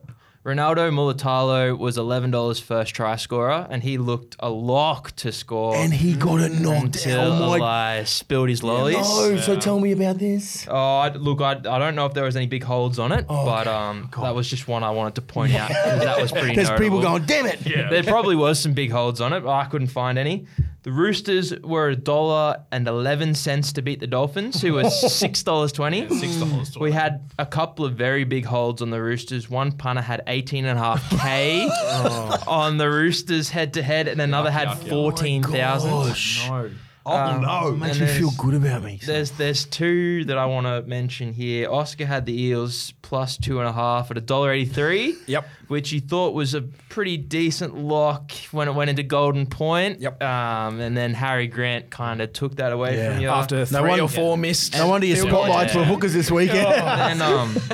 [0.45, 5.95] Ronaldo Mulitalo was $11 first try scorer, and he looked a lock to score And
[5.95, 7.43] he got it knocked until out.
[7.43, 8.97] Oh my Ilias spilled his lollies.
[8.97, 10.67] No, so tell me about this.
[10.69, 13.29] Oh, I, look, I, I don't know if there was any big holds on it,
[13.29, 16.55] but um, that was just one I wanted to point out 'cause that was pretty
[16.57, 17.65] There's people going, damn it.
[17.65, 17.89] Yeah.
[17.89, 20.47] There probably was some big holds on it, but I couldn't find any.
[20.85, 25.43] The Roosters were a dollar and eleven cents to beat the Dolphins, who were six
[25.45, 26.09] dollars twenty.
[26.09, 26.77] Six dollars.
[26.77, 29.49] We had a couple of very big holds on the Roosters.
[29.49, 32.43] One punter had 18 and a half K oh.
[32.49, 34.89] on the Roosters head to head, and another had yuck, yuck.
[34.89, 35.91] 14,000.
[35.91, 36.49] Gosh.
[36.49, 36.71] no.
[37.05, 37.73] Oh, no.
[37.73, 39.01] Makes me feel good about me.
[39.05, 41.71] There's there's two that I want to mention here.
[41.71, 45.17] Oscar had the Eels plus two and a half at a dollar eighty three.
[45.27, 45.47] Yep.
[45.69, 50.01] Which he thought was a pretty decent lock when it went into Golden Point.
[50.01, 50.23] Yep.
[50.23, 53.13] Um, and then Harry Grant kind of took that away Yeah.
[53.15, 53.29] from you.
[53.29, 54.75] After three one- or four missed.
[54.75, 55.87] No wonder your spotlights goals.
[55.89, 56.67] were hookers this weekend.
[56.67, 57.55] and um,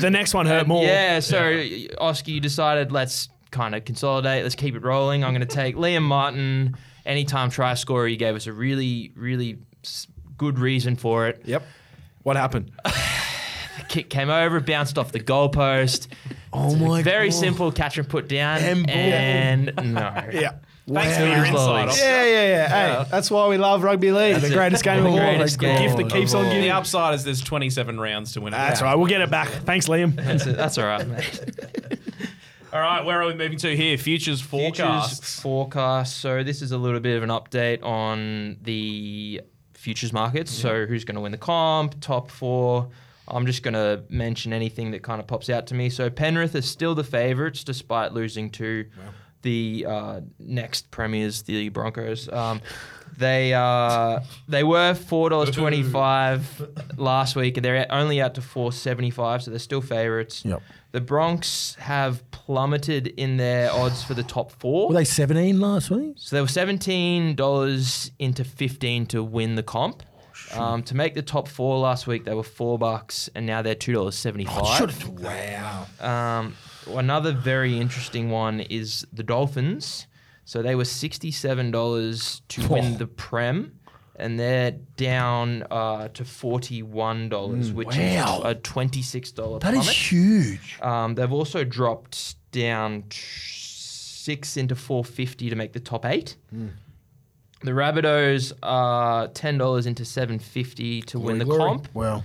[0.00, 0.82] The next one hurt more.
[0.84, 1.62] yeah, so
[1.98, 4.42] Oscar, you decided let's kind of consolidate.
[4.42, 5.22] Let's keep it rolling.
[5.24, 6.76] I'm going to take Liam Martin.
[7.06, 9.58] Anytime try scorer, you gave us a really, really
[10.36, 11.42] good reason for it.
[11.44, 11.62] Yep.
[12.22, 12.72] What happened?
[13.88, 16.08] kick came over, bounced off the goalpost.
[16.52, 17.04] oh my God.
[17.04, 17.36] Very God.
[17.36, 18.58] simple catch and put down.
[18.58, 20.28] And And, no.
[20.32, 20.54] Yeah.
[20.88, 21.54] Thanks for your insight.
[21.54, 21.98] Lollies.
[21.98, 22.68] Yeah, yeah, yeah.
[23.04, 24.40] Hey, that's why we love rugby league.
[24.40, 25.18] the greatest game of all.
[25.18, 26.58] greatest The game gift that keeps on giving.
[26.58, 26.70] The giving.
[26.70, 28.56] upside is there's 27 rounds to win it.
[28.56, 28.94] That's right.
[28.94, 29.48] We'll get it back.
[29.48, 30.14] Thanks, Liam.
[30.14, 30.56] That's, it.
[30.56, 31.98] That's all right, mate.
[32.72, 33.96] All right, where are we moving to here?
[33.96, 35.18] Futures forecasts.
[35.18, 36.18] Futures forecast.
[36.18, 39.40] So this is a little bit of an update on the
[39.74, 40.50] futures markets.
[40.50, 42.88] So who's going to win the comp, top four.
[43.28, 45.90] I'm just going to mention anything that kind of pops out to me.
[45.90, 48.86] So Penrith is still the favourites despite losing to
[49.42, 52.28] the uh, next premiers, the Broncos.
[52.28, 52.60] Um,
[53.16, 58.42] they uh, they were four dollars twenty five last week, and they're only out to
[58.42, 60.44] four seventy five, so they're still favourites.
[60.44, 60.62] Yep.
[60.96, 64.88] The Bronx have plummeted in their odds for the top four.
[64.88, 66.14] Were they 17 last week?
[66.16, 70.02] So they were seventeen dollars into fifteen to win the comp.
[70.54, 73.74] Um, to make the top four last week, they were four bucks, and now they're
[73.74, 75.06] two dollars seventy five.
[75.20, 75.86] Wow.
[76.00, 76.56] Um,
[76.88, 80.06] another very interesting one is the Dolphins.
[80.46, 83.75] So they were sixty-seven dollars to win the Prem,
[84.18, 88.38] and they're down uh, to forty-one dollars, which wow.
[88.38, 89.88] is a twenty-six dollar That plummet.
[89.88, 90.78] is huge.
[90.80, 96.36] Um, they've also dropped down six into 450 to make the top eight.
[97.62, 101.88] The Rabbitohs are ten dollars into 750 to win the comp.
[101.94, 102.24] Well,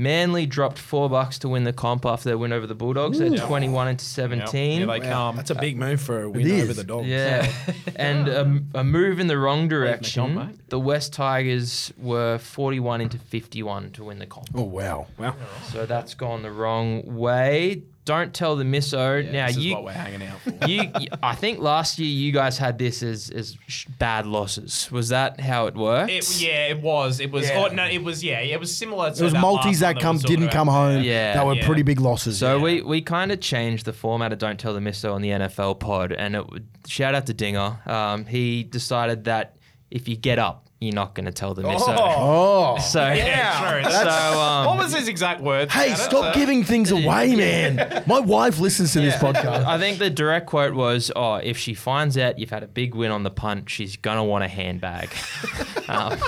[0.00, 3.18] Manly dropped four bucks to win the comp after their win over the Bulldogs.
[3.18, 4.78] They're 21 into 17.
[4.78, 5.36] Here they come.
[5.36, 7.06] That's a big move for a win over the Dogs.
[7.06, 7.52] Yeah,
[7.96, 10.36] and a, a move in the wrong direction.
[10.36, 14.48] comp, the West Tigers were 41 into 51 to win the comp.
[14.54, 15.06] oh wow.
[15.18, 15.34] Wow.
[15.70, 17.82] So that's gone the wrong way.
[18.06, 19.30] Don't tell the misso.
[19.30, 20.66] now this is you what we're hanging out for.
[20.66, 20.90] you,
[21.22, 24.90] I think last year you guys had this as, as sh- bad losses.
[24.90, 26.10] Was that how it worked?
[26.10, 27.20] It, yeah, it was.
[27.20, 27.48] It was.
[27.48, 27.66] Yeah.
[27.70, 28.24] Oh, no, it was.
[28.24, 29.10] Yeah, it was similar.
[29.12, 31.02] To It was that last multis one that come we didn't come home.
[31.04, 31.34] Yeah.
[31.34, 31.66] that were Yeah.
[31.66, 32.38] pretty big losses.
[32.38, 32.62] So Yeah.
[32.62, 35.78] we, we kind of changed the format of Don't Tell the Misso on the NFL
[35.78, 37.78] pod, and it would, shout out to Dinger.
[37.86, 39.56] Um, he decided that
[39.90, 41.66] if you get up, you're not going to tell them.
[41.78, 42.78] So, Oh.
[42.82, 43.90] so Yeah, true.
[43.92, 44.08] So,
[44.40, 45.72] um, what was his exact words?
[45.72, 46.02] Hey, about it?
[46.02, 48.02] stop Uh, giving things away, man.
[48.06, 49.64] My wife listens to this podcast.
[49.66, 52.94] I think the direct quote was, "Oh, if she finds out you've had a big
[52.94, 55.10] win on the punt, she's gonna want a handbag."
[55.88, 56.18] um,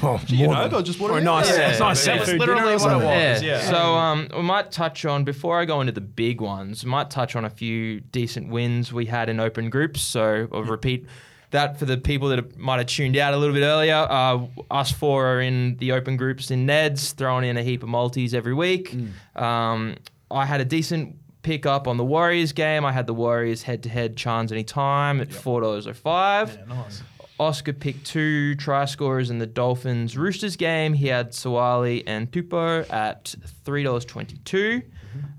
[0.00, 1.76] Oh, You more know, than- they'll just want Or a to nice, Yeah.
[1.78, 1.88] nice That
[2.20, 3.08] was seafood literally or what it something.
[3.08, 3.42] was.
[3.42, 3.60] yeah.
[3.62, 3.70] Yeah.
[3.70, 6.84] So um, we might touch on before I go into the big ones.
[6.84, 10.00] We might touch on a few decent wins we had in open groups.
[10.02, 11.06] So I'll repeat
[11.50, 13.94] that for the people that have- might have tuned out a little bit earlier.
[14.08, 17.88] Uh, us four are in the open groups in Neds, throwing in a heap of
[17.88, 18.94] multis every week.
[19.34, 19.96] Um,
[20.30, 22.84] I had a decent pick up on the Warriors game.
[22.84, 26.66] I had the Warriors head to head chance anytime at four dollars oh five.
[26.68, 27.02] nice.
[27.40, 30.92] Oscar picked two try scorers in the Dolphins Roosters game.
[30.92, 33.34] He had Suaalii and Tupou at
[33.64, 34.82] three dollars twenty two,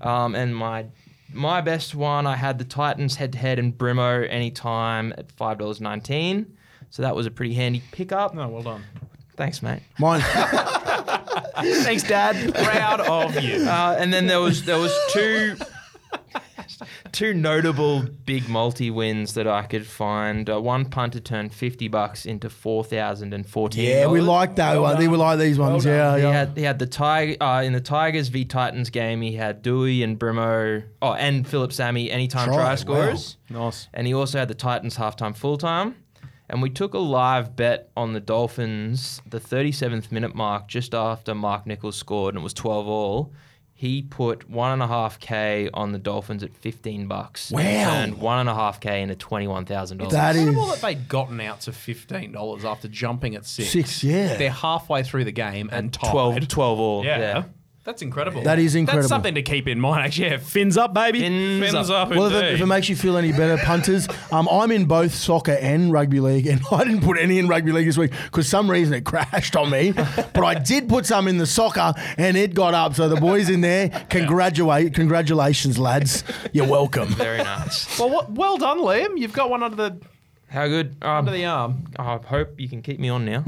[0.00, 0.86] um, and my
[1.32, 5.58] my best one I had the Titans head to head and Brimo anytime at five
[5.58, 6.56] dollars nineteen.
[6.90, 8.34] So that was a pretty handy pickup.
[8.34, 8.82] No, well done.
[9.36, 9.80] Thanks, mate.
[9.98, 10.20] Mine.
[11.62, 12.54] Thanks, Dad.
[12.54, 13.64] Proud of you.
[13.64, 15.56] Uh, and then there was there was two
[17.20, 20.48] two notable big multi wins that I could find.
[20.48, 23.90] Uh, one punter turned fifty bucks into four thousand and fourteen.
[23.90, 24.96] Yeah, we like that one.
[24.96, 25.84] We like these ones.
[25.84, 26.32] yeah, He yeah.
[26.32, 29.20] had he had the tiger uh, in the Tigers v Titans game.
[29.20, 32.74] He had Dewey and Brimo, oh, and Phillip Sami anytime Try, try, wow.
[32.76, 33.36] scorers.
[33.50, 33.88] nice.
[33.92, 35.96] And he also had the Titans halftime full time.
[36.48, 41.32] And we took a live bet on the Dolphins, the 37th minute mark, just after
[41.34, 43.32] Mark Nicholls scored, and it was 12 all.
[43.80, 47.50] He put one and a half k on the Dolphins at 15 bucks.
[47.50, 47.60] Wow.
[47.62, 50.12] And one and a half k into 21,000 dollars.
[50.12, 53.70] That is Incredible that they'd gotten out to fifteen dollars after jumping at six.
[53.70, 54.04] six.
[54.04, 54.36] Yeah.
[54.36, 56.10] They're halfway through the game and tied.
[56.10, 57.04] 12, 12 all.
[57.06, 57.18] Yeah.
[57.18, 57.44] yeah.
[57.90, 58.42] That's incredible.
[58.42, 59.02] That is incredible.
[59.02, 60.04] That's something to keep in mind.
[60.04, 61.18] Actually, yeah, Fins up, baby.
[61.18, 62.08] Fins fins up.
[62.08, 62.16] up.
[62.16, 65.12] Well, if it, if it makes you feel any better, punters, um, I'm in both
[65.12, 68.48] soccer and rugby league, and I didn't put any in rugby league this week because
[68.48, 69.90] some reason it crashed on me.
[70.34, 72.94] but I did put some in the soccer, and it got up.
[72.94, 76.22] So the boys in there, congratulate, congratulations, lads.
[76.52, 77.08] You're welcome.
[77.08, 77.98] Very nice.
[77.98, 79.18] well, what, well done, Liam.
[79.18, 80.00] You've got one under the
[80.46, 80.94] How good?
[81.02, 81.88] Um, under the arm.
[81.98, 83.42] I hope you can keep me on now.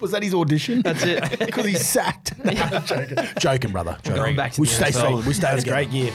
[0.00, 0.82] Was that his audition?
[0.82, 1.38] That's it.
[1.48, 2.34] Because he's sacked.
[2.86, 3.18] joking.
[3.38, 3.96] joking, brother.
[4.02, 4.16] Joking.
[4.16, 4.92] Going back to we the stay NFL.
[4.92, 5.26] solid.
[5.26, 5.84] We stay That's together.
[5.86, 6.12] great gear.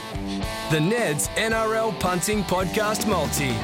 [0.70, 3.54] The Neds NRL Punting Podcast Multi.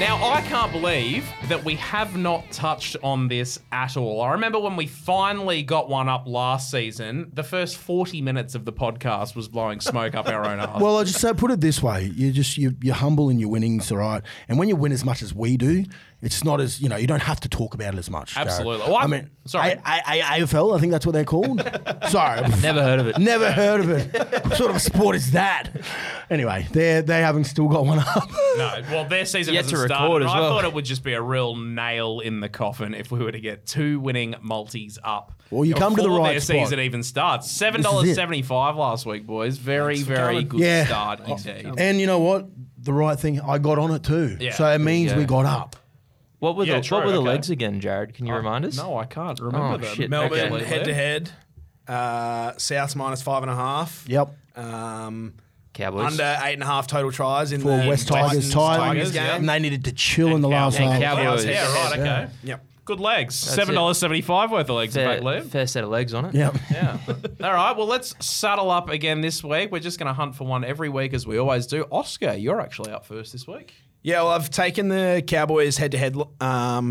[0.00, 4.22] Now, I can't believe that we have not touched on this at all.
[4.22, 8.64] I remember when we finally got one up last season, the first 40 minutes of
[8.64, 10.80] the podcast was blowing smoke up our own arse.
[10.80, 13.50] Well, I just say put it this way: you just you, you're humble in your
[13.50, 14.22] winnings, all right.
[14.48, 15.84] And when you win as much as we do,
[16.22, 18.36] it's not as you know you don't have to talk about it as much.
[18.36, 18.86] Absolutely.
[18.86, 19.70] Well, I mean, sorry.
[19.72, 20.76] A- A- A- AFL.
[20.76, 21.60] I think that's what they're called.
[22.08, 23.18] sorry, Never heard of it.
[23.18, 24.44] never heard of it.
[24.44, 25.70] what sort of sport is that?
[26.28, 28.30] Anyway, they they haven't still got one up.
[28.56, 30.26] no, well, their season Yet hasn't to record started.
[30.26, 33.10] as and I thought it would just be a real nail in the coffin if
[33.10, 35.32] we were to get two winning multis up.
[35.50, 36.66] Well, you come to the before right their spot.
[36.66, 37.50] season even starts.
[37.50, 39.56] Seven dollars seventy five last week, boys.
[39.56, 40.84] Very, for very good Yeah.
[40.86, 41.72] start indeed.
[41.78, 42.46] and you know what?
[42.82, 43.40] The right thing.
[43.40, 44.36] I got on it too.
[44.40, 44.54] Yeah.
[44.54, 45.18] So it means Yeah.
[45.18, 45.76] we got up.
[46.40, 47.28] What were Yeah, the true, what were the okay.
[47.28, 48.14] legs again, Jared?
[48.14, 48.76] Can you remind us?
[48.76, 49.94] No, I can't remember Oh, them.
[49.94, 50.10] shit.
[50.10, 50.64] Melbourne Okay.
[50.64, 51.30] head to head.
[51.86, 54.04] Uh, Souths minus five and a half.
[54.08, 54.34] Yep.
[54.56, 55.34] Um,
[55.72, 56.06] Cowboys.
[56.12, 59.36] under eight and a half total tries in For the West Tigers, Tigers, Tigers, yeah.
[59.36, 61.00] and they needed to chill in the last and half.
[61.02, 61.44] Cowboys.
[61.44, 61.92] Yeah, right.
[61.92, 62.04] Okay.
[62.04, 62.28] Yeah.
[62.42, 62.64] Yep.
[62.86, 63.40] Good legs.
[63.40, 64.96] That's Seven dollars seventy five worth of legs.
[64.96, 65.46] in fair, fact, Liam.
[65.48, 66.34] fair set of legs on it.
[66.34, 66.56] Yep.
[66.72, 66.98] Yeah.
[67.42, 67.76] All right.
[67.76, 69.70] Well, let's saddle up again this week.
[69.70, 71.84] We're just going to hunt for one every week as we always do.
[71.92, 73.74] Oscar, you're actually up first this week.
[74.02, 76.14] Yeah, well, I've taken the Cowboys head to head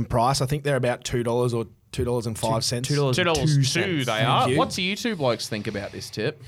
[0.09, 0.41] price.
[0.41, 2.87] I think they're about two dollars or two dollars and five cents.
[2.87, 3.15] Two dollars.
[3.15, 3.63] Two dollars two.
[3.63, 4.05] cents.
[4.05, 4.49] They Thank are.
[4.49, 4.57] you.
[4.57, 6.41] What do you two blokes think about this tip?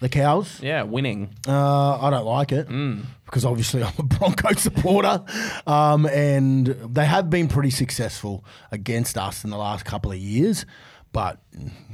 [0.00, 0.60] The cows.
[0.62, 1.30] Yeah, winning.
[1.48, 2.68] Uh, I don't like it
[3.24, 5.24] because obviously I'm a Bronco supporter,
[5.66, 10.66] um, and they have been pretty successful against us in the last couple of years.
[11.12, 11.40] But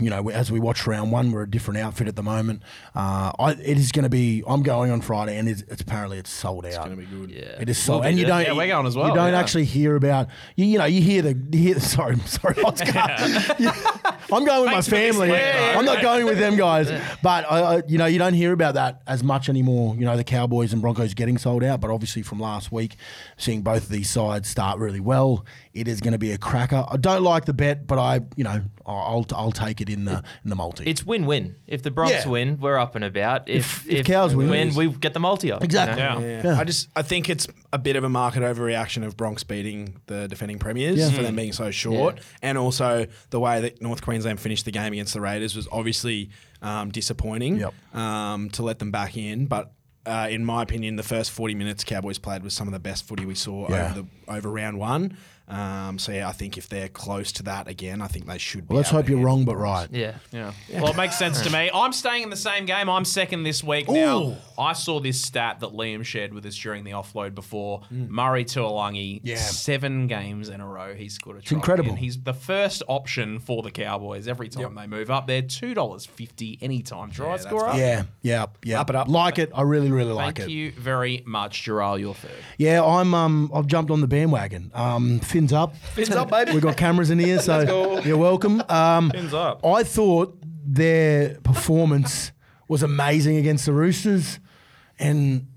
[0.00, 2.62] you know, as we watch round one, we're a different outfit at the moment.
[2.94, 4.42] Uh, I, it is going to be.
[4.46, 6.68] I'm going on Friday, and it's, it's apparently it's sold out.
[6.68, 7.30] It's Gonna be good.
[7.30, 7.60] Yeah.
[7.60, 8.42] It is sold, We'll and you don't.
[8.42, 9.38] Yeah, we're going as well, You don't yeah.
[9.38, 10.28] actually hear about.
[10.56, 11.34] You, you know, you hear the.
[11.52, 12.92] You hear, sorry, sorry, Oscar.
[14.32, 15.28] I'm going with Thanks my family.
[15.28, 15.36] bro.
[15.36, 16.90] I'm not going with them guys.
[17.22, 19.94] But I, I, you know, you don't hear about that as much anymore.
[19.94, 21.80] You know, the Cowboys and Broncos getting sold out.
[21.80, 22.96] But obviously, from last week,
[23.36, 25.44] seeing both of these sides start really well,
[25.74, 26.84] it is going to be a cracker.
[26.88, 30.22] I don't like the bet, but I, you know, I'll I'll take it in the
[30.44, 30.84] in the multi.
[30.84, 31.56] It's win-win.
[31.66, 32.28] If the Bronx Yeah.
[32.28, 33.48] win, we're up and about.
[33.48, 35.62] If if Cows win, win, it's- we get the multi up.
[35.62, 36.02] Exactly.
[36.02, 36.18] you know?
[36.20, 36.42] Yeah.
[36.42, 36.52] Yeah.
[36.54, 36.60] Yeah.
[36.60, 40.28] I just I think it's a bit of a market overreaction of Bronx beating the
[40.28, 41.10] defending premiers Yeah.
[41.10, 44.92] for them being so short, and also the way that North Queensland finished the game
[44.92, 46.30] against the Raiders was obviously
[46.62, 47.74] um, disappointing Yep.
[47.94, 49.72] um, to let them back in, but.
[50.04, 53.06] Uh, in my opinion, the first 40 minutes Cowboys played was some of the best
[53.06, 53.84] footy we saw Yeah.
[53.92, 55.16] over, the, over round one.
[55.52, 58.66] Um, so yeah, I think if they're close to that again, I think they should.
[58.66, 59.88] be Well, let's hope you're wrong, but right.
[59.90, 60.14] Yeah.
[60.32, 60.52] Yeah.
[60.72, 61.70] Well, it makes sense to me.
[61.72, 62.88] I'm staying in the same game.
[62.88, 63.88] I'm second this week.
[63.88, 67.82] Now, I saw this stat that Liam shared with us during the offload before.
[67.90, 69.36] Murray Taulagi, Yeah.
[69.36, 71.56] seven games in a row, he's scored a try.
[71.56, 71.90] incredible.
[71.90, 75.26] And he's the first option for the Cowboys every time they move up.
[75.26, 77.72] They're $2.50 anytime try that's scorer.
[77.76, 78.80] Yeah, yeah, yeah.
[78.80, 79.08] Up it up.
[79.08, 79.50] Like it.
[79.54, 80.42] I really, really like it.
[80.42, 80.52] Thank it.
[80.54, 82.00] you very much, Gerald.
[82.00, 82.30] You're third.
[82.58, 83.14] Yeah, I'm.
[83.14, 84.70] Um, I've jumped on the bandwagon.
[84.74, 85.76] Um, fins up.
[85.76, 86.52] Fins up, baby.
[86.52, 88.62] We've got cameras in here, so you're welcome.
[88.68, 89.64] Um, Fins up.
[89.66, 92.30] I thought their performance
[92.68, 94.38] was amazing against the Roosters,
[94.98, 95.48] and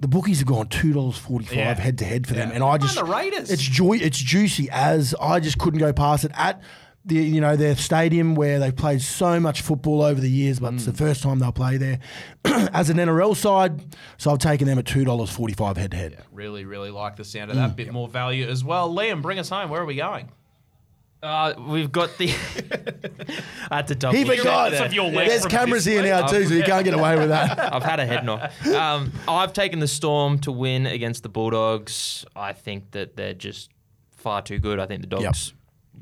[0.00, 1.74] the bookies have gone two dollars forty five Yeah.
[1.74, 2.50] head to head for them.
[2.52, 3.50] And I just the Raiders.
[3.50, 3.98] It's joy.
[4.00, 6.62] It's juicy as I just couldn't go past it at.
[7.06, 10.74] The, you know their stadium where they've played so much football over the years, but
[10.74, 11.98] it's the first time they'll play there
[12.44, 13.96] as an NRL side.
[14.18, 16.22] So I've taken them at two dollars forty five head to head.
[16.30, 17.60] Really, really like the sound of Mm.
[17.60, 17.76] that.
[17.76, 18.94] Bit more value as well.
[18.94, 19.70] Liam, bring us home.
[19.70, 20.28] Where are we going?
[21.22, 22.30] Uh, we've got the.
[23.70, 24.16] I had to double.
[24.18, 24.70] He forgot.
[24.72, 24.92] there.
[24.92, 27.58] your leg There's cameras here now too, so you can't get away with that.
[27.74, 28.50] I've had a head knock.
[28.66, 32.24] Um, I've taken the Storm to win against the Bulldogs.
[32.36, 33.70] I think that they're just
[34.10, 34.78] far too good.
[34.80, 35.52] I think the Dogs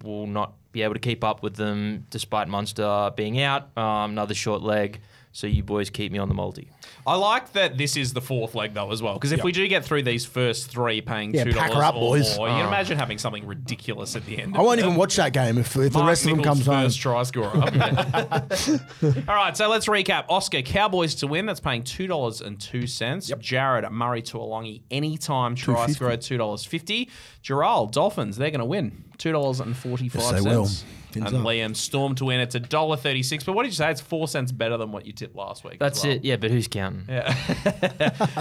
[0.02, 3.76] will not be able to keep up with them despite Munster being out.
[3.76, 5.00] Um, another short leg.
[5.38, 6.68] So you boys keep me on the multi.
[7.06, 9.68] I like that this is the fourth leg though as well, because if we do
[9.68, 12.36] get through these first three, paying Yeah, two pack dollars her up, or boys.
[12.36, 12.68] more, you can oh.
[12.68, 14.56] imagine having something ridiculous at the end.
[14.56, 16.66] I won't even watch that game if, if the Mark rest of them Nicholls' comes
[16.66, 16.84] home.
[16.86, 17.50] first try scorer.
[19.28, 20.24] All right, so let's recap.
[20.28, 21.46] Oscar Cowboys to win.
[21.46, 23.30] That's paying two dollars and two cents.
[23.38, 25.94] Jared Murray Taulagi anytime try $2.50.
[25.94, 27.10] scorer two dollars fifty.
[27.42, 30.64] Gerald Dolphins they're going to win two dollars and forty five Yes, they will.
[30.64, 30.84] Fins
[31.26, 31.42] And up.
[31.42, 32.40] Liam Storm to win.
[32.40, 33.44] It's a dollar thirty six.
[33.44, 33.90] But what did you say?
[33.90, 35.78] It's four cents better than what you tipped last week.
[35.78, 36.12] That's well.
[36.12, 36.24] it.
[36.24, 37.04] Yeah, but who's counting?
[37.08, 37.34] Yeah.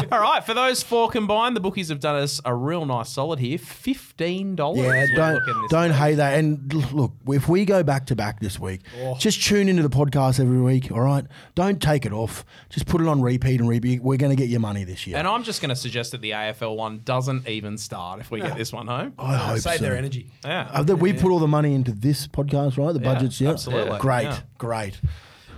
[0.11, 3.39] All right, for those four combined, the bookies have done us a real nice solid
[3.39, 3.57] here.
[3.57, 5.09] Fifteen dollars.
[5.09, 6.38] Yeah, don't don't hate that.
[6.38, 8.82] And look, if we go back to back this week,
[9.19, 10.91] just tune into the podcast every week.
[10.91, 11.25] All right,
[11.55, 12.45] don't take it off.
[12.69, 14.01] Just put it on repeat and repeat.
[14.01, 15.17] We're going to get your money this year.
[15.17, 18.41] And I'm just going to suggest that the AFL one doesn't even start if we
[18.41, 19.13] get this one home.
[19.17, 19.86] I hope Save so.
[19.86, 20.28] their energy.
[20.43, 20.69] Yeah.
[20.71, 22.91] Uh, that we put all the money into this podcast, right?
[22.91, 23.99] The budgets, yeah, absolutely.
[23.99, 24.39] Great, Yeah.
[24.57, 24.99] great.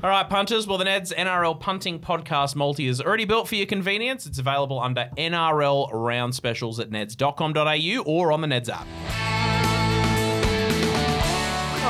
[0.04, 0.66] All right, punters.
[0.68, 4.26] Well, the Neds NRL Punting Podcast Multi is already built for your convenience.
[4.26, 9.39] It's available under NRL round specials at neds.com.au or on the Neds app.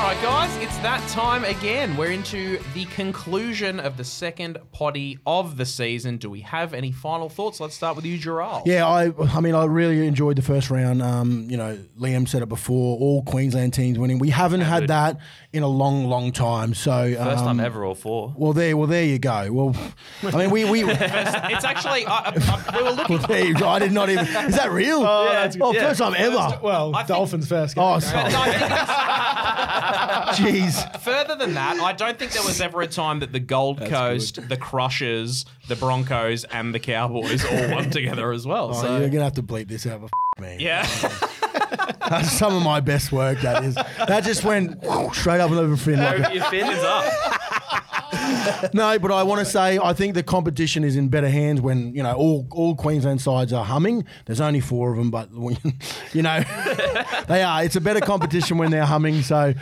[0.00, 1.94] All right, guys, it's that time again.
[1.94, 6.16] We're into the conclusion of the second potty of the season.
[6.16, 7.60] Do we have any final thoughts?
[7.60, 8.62] Let's start with you, Gerald.
[8.64, 11.02] Yeah, I, I mean, I really enjoyed the first round.
[11.02, 12.96] Um, you know, Liam said it before.
[12.98, 14.18] All Queensland teams winning.
[14.18, 15.18] We haven't had that
[15.52, 16.72] in a long, long time.
[16.72, 18.32] So First um, time ever, all four.
[18.38, 19.52] Well, there, well, there you go.
[19.52, 19.76] Well,
[20.22, 20.82] I mean, we, we.
[20.90, 23.10] It's actually, I, I, we were looking.
[23.18, 23.68] Well, there you go.
[23.68, 24.24] I did not even.
[24.24, 25.00] Is that real?
[25.06, 25.88] Oh, that's- oh yeah.
[25.88, 26.58] first time ever.
[26.62, 27.74] Well, I think- Dolphins first.
[27.74, 27.84] game.
[27.84, 28.30] Oh, sorry.
[29.90, 31.00] No, I think it's- Jeez.
[31.00, 34.48] Further than that, I don't think there was ever a time that the Gold Coast,
[34.48, 38.70] the Crushers, the Broncos, and the Cowboys all won together as well.
[38.74, 40.10] Oh, so you're gonna have to bleep this out, f-
[40.40, 40.56] me.
[40.60, 40.86] yeah,
[42.08, 43.40] That's some of my best work.
[43.40, 43.74] That is.
[43.74, 44.82] That just went
[45.12, 45.98] straight up and over fin.
[46.00, 47.04] Like Your fin is up.
[48.30, 51.60] A- no, but I want to say I think the competition is in better hands
[51.60, 54.04] when you know all all Queensland sides are humming.
[54.26, 55.30] There's only four of them, but
[56.12, 56.40] you know
[57.28, 57.64] they are.
[57.64, 59.22] It's a better competition when they're humming.
[59.22, 59.54] So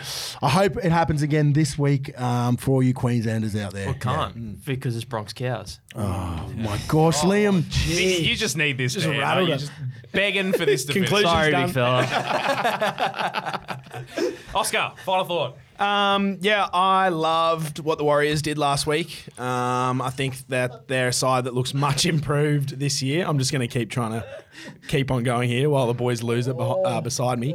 [0.42, 3.86] I hope it happens again this week um, for all you Queenslanders out there.
[3.86, 5.80] Well, can't because it's Bronx cows.
[5.94, 7.64] Oh my gosh, Liam.
[7.86, 8.94] you just need this.
[8.94, 9.58] Just to end, rattled it.
[9.58, 9.72] just
[10.12, 11.08] begging for this to finish.
[11.08, 11.66] Conclusion's Sorry, done.
[11.66, 13.82] big fella.
[14.54, 15.56] Oscar, final thought.
[15.78, 19.26] Um, yeah, I loved what the Warriors did last week.
[19.38, 23.24] Um, I think that they're a side that looks much improved this year.
[23.26, 24.26] I'm just going to keep trying to
[24.88, 27.54] keep on going here while the boys lose it uh, beside me.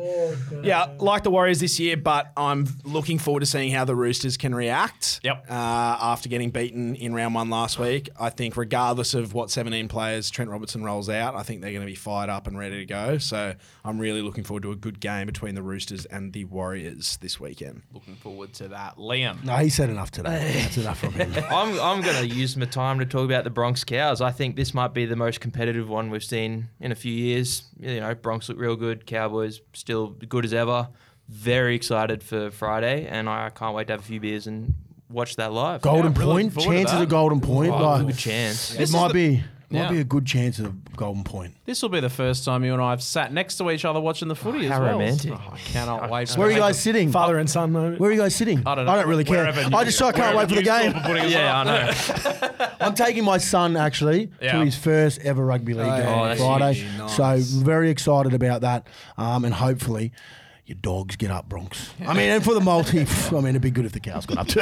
[0.62, 4.38] Yeah, like the Warriors this year, but I'm looking forward to seeing how the Roosters
[4.38, 5.20] can react.
[5.24, 5.46] Yep.
[5.50, 9.88] Uh, after getting beaten in round one last week, I think regardless of what 17
[9.88, 12.78] players Trent Robertson rolls out, I think they're going to be fired up and ready
[12.78, 13.18] to go.
[13.18, 13.54] So
[13.84, 17.40] I'm really looking forward to a good game between the Roosters and the Warriors this
[17.40, 17.82] weekend.
[17.94, 19.44] Looking forward to that, Liam.
[19.44, 20.62] No, he said enough today.
[20.62, 21.34] That's enough from him.
[21.50, 24.22] I'm, I'm going to use my time to talk about the Bronx Cows.
[24.22, 27.64] I think this might be the most competitive one we've seen in a few years.
[27.80, 29.06] You know, Bronx look real good.
[29.06, 30.90] Cowboys still good as ever.
[31.30, 34.74] Very excited for Friday, and I can't wait to have a few beers and
[35.10, 35.82] watch that live.
[35.82, 36.66] Golden I'm really point.
[36.66, 37.72] Chances of golden point.
[37.72, 38.78] Oh, like, good chance.
[38.78, 39.44] it might be.
[39.74, 39.90] Might Yeah.
[39.92, 41.56] be a good chance of Golden Point.
[41.66, 44.00] This will be the first time you and I have sat next to each other
[44.00, 44.92] watching the footy as how well.
[44.92, 45.32] romantic.
[45.34, 46.30] Oh, I cannot wait.
[46.30, 46.68] for Where are you that.
[46.68, 47.12] guys sitting?
[47.12, 48.00] Father and son moment.
[48.00, 48.60] Where are you guys sitting?
[48.68, 48.92] I don't know.
[48.92, 49.38] I don't really care.
[49.40, 50.94] Wherever I just I can't wait for the game.
[51.30, 52.68] Yeah, I know.
[52.80, 54.60] I'm taking my son actually Yeah.
[54.60, 56.08] to his first ever rugby league Oh, game.
[56.08, 56.74] Oh, on that's Friday.
[56.74, 56.98] huge.
[57.18, 57.48] Nice.
[57.50, 60.12] So very excited about that, um, and hopefully.
[60.66, 61.90] Your dogs get up, Bronx.
[62.08, 63.00] I mean, and for the multi,
[63.32, 64.62] I mean, it'd be good if the cows got up too.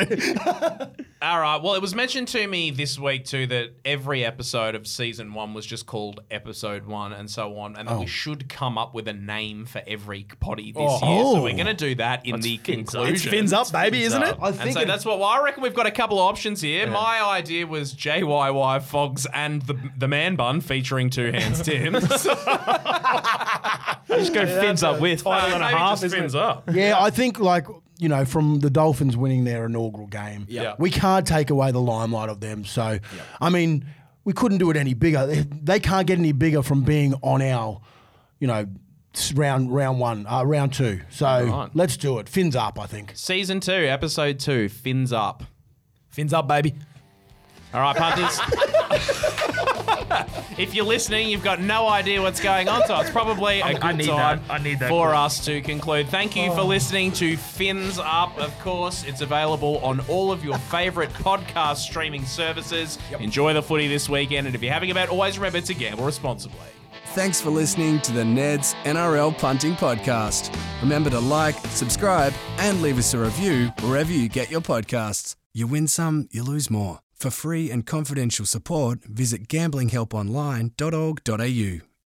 [1.24, 1.62] All right.
[1.62, 5.54] Well, it was mentioned to me this week too that every episode of season one
[5.54, 8.08] was just called episode one and so on, and that we oh.
[8.08, 11.14] should come up with a name for every potty this Oh.
[11.14, 11.24] year.
[11.24, 11.44] So Oh.
[11.44, 13.04] we're going to do that in Let's the fins up.
[13.04, 13.14] conclusion.
[13.14, 14.36] It's fins up, baby, isn't it?
[14.42, 15.62] I And think so it- that's what well, I reckon.
[15.62, 16.88] We've got a couple of options here.
[16.90, 22.02] My idea was JYY Fogs and the the man bun featuring two hands Tim.
[22.02, 22.34] So,
[24.08, 25.24] Just go fins up with.
[25.24, 26.42] title and a maybe half, just isn't fins it?
[26.42, 26.64] up.
[26.74, 27.68] Yeah, I think like
[28.02, 30.74] you know from the Dolphins winning their inaugural game, Yeah.
[30.80, 32.66] we can't take away the limelight of them.
[32.66, 32.98] So,
[33.40, 33.86] I mean,
[34.26, 35.26] we couldn't do it any bigger.
[35.28, 37.80] They, they can't get any bigger from being on our,
[38.40, 38.66] you know,
[39.36, 41.02] round round one, uh, round two.
[41.10, 41.70] So Right.
[41.74, 42.28] let's do it.
[42.28, 43.12] Fins up, I think.
[43.16, 45.44] Season two, episode two, fins up.
[46.10, 46.74] Fins up, baby.
[47.74, 48.40] All right, punters.
[50.58, 53.84] if you're listening, you've got no idea what's going on, so it's probably a good
[53.84, 54.54] I need time that.
[54.54, 55.18] I need that for clue.
[55.18, 56.10] us to conclude.
[56.10, 56.66] Thank you for oh.
[56.66, 58.38] listening to Fins Up.
[58.38, 62.98] Of course, it's available on all of your favourite podcast streaming services.
[63.20, 66.06] Enjoy the footy this weekend, and if you're having a bet, always remember to gamble
[66.06, 66.60] responsibly.
[67.14, 70.56] Thanks for listening to the Neds NRL Punting Podcast.
[70.82, 75.36] Remember to like, subscribe, and leave us a review wherever you get your podcasts.
[75.54, 77.00] You win some, you lose more.
[77.22, 81.91] For free and confidential support, visit gamblinghelponline.org.au.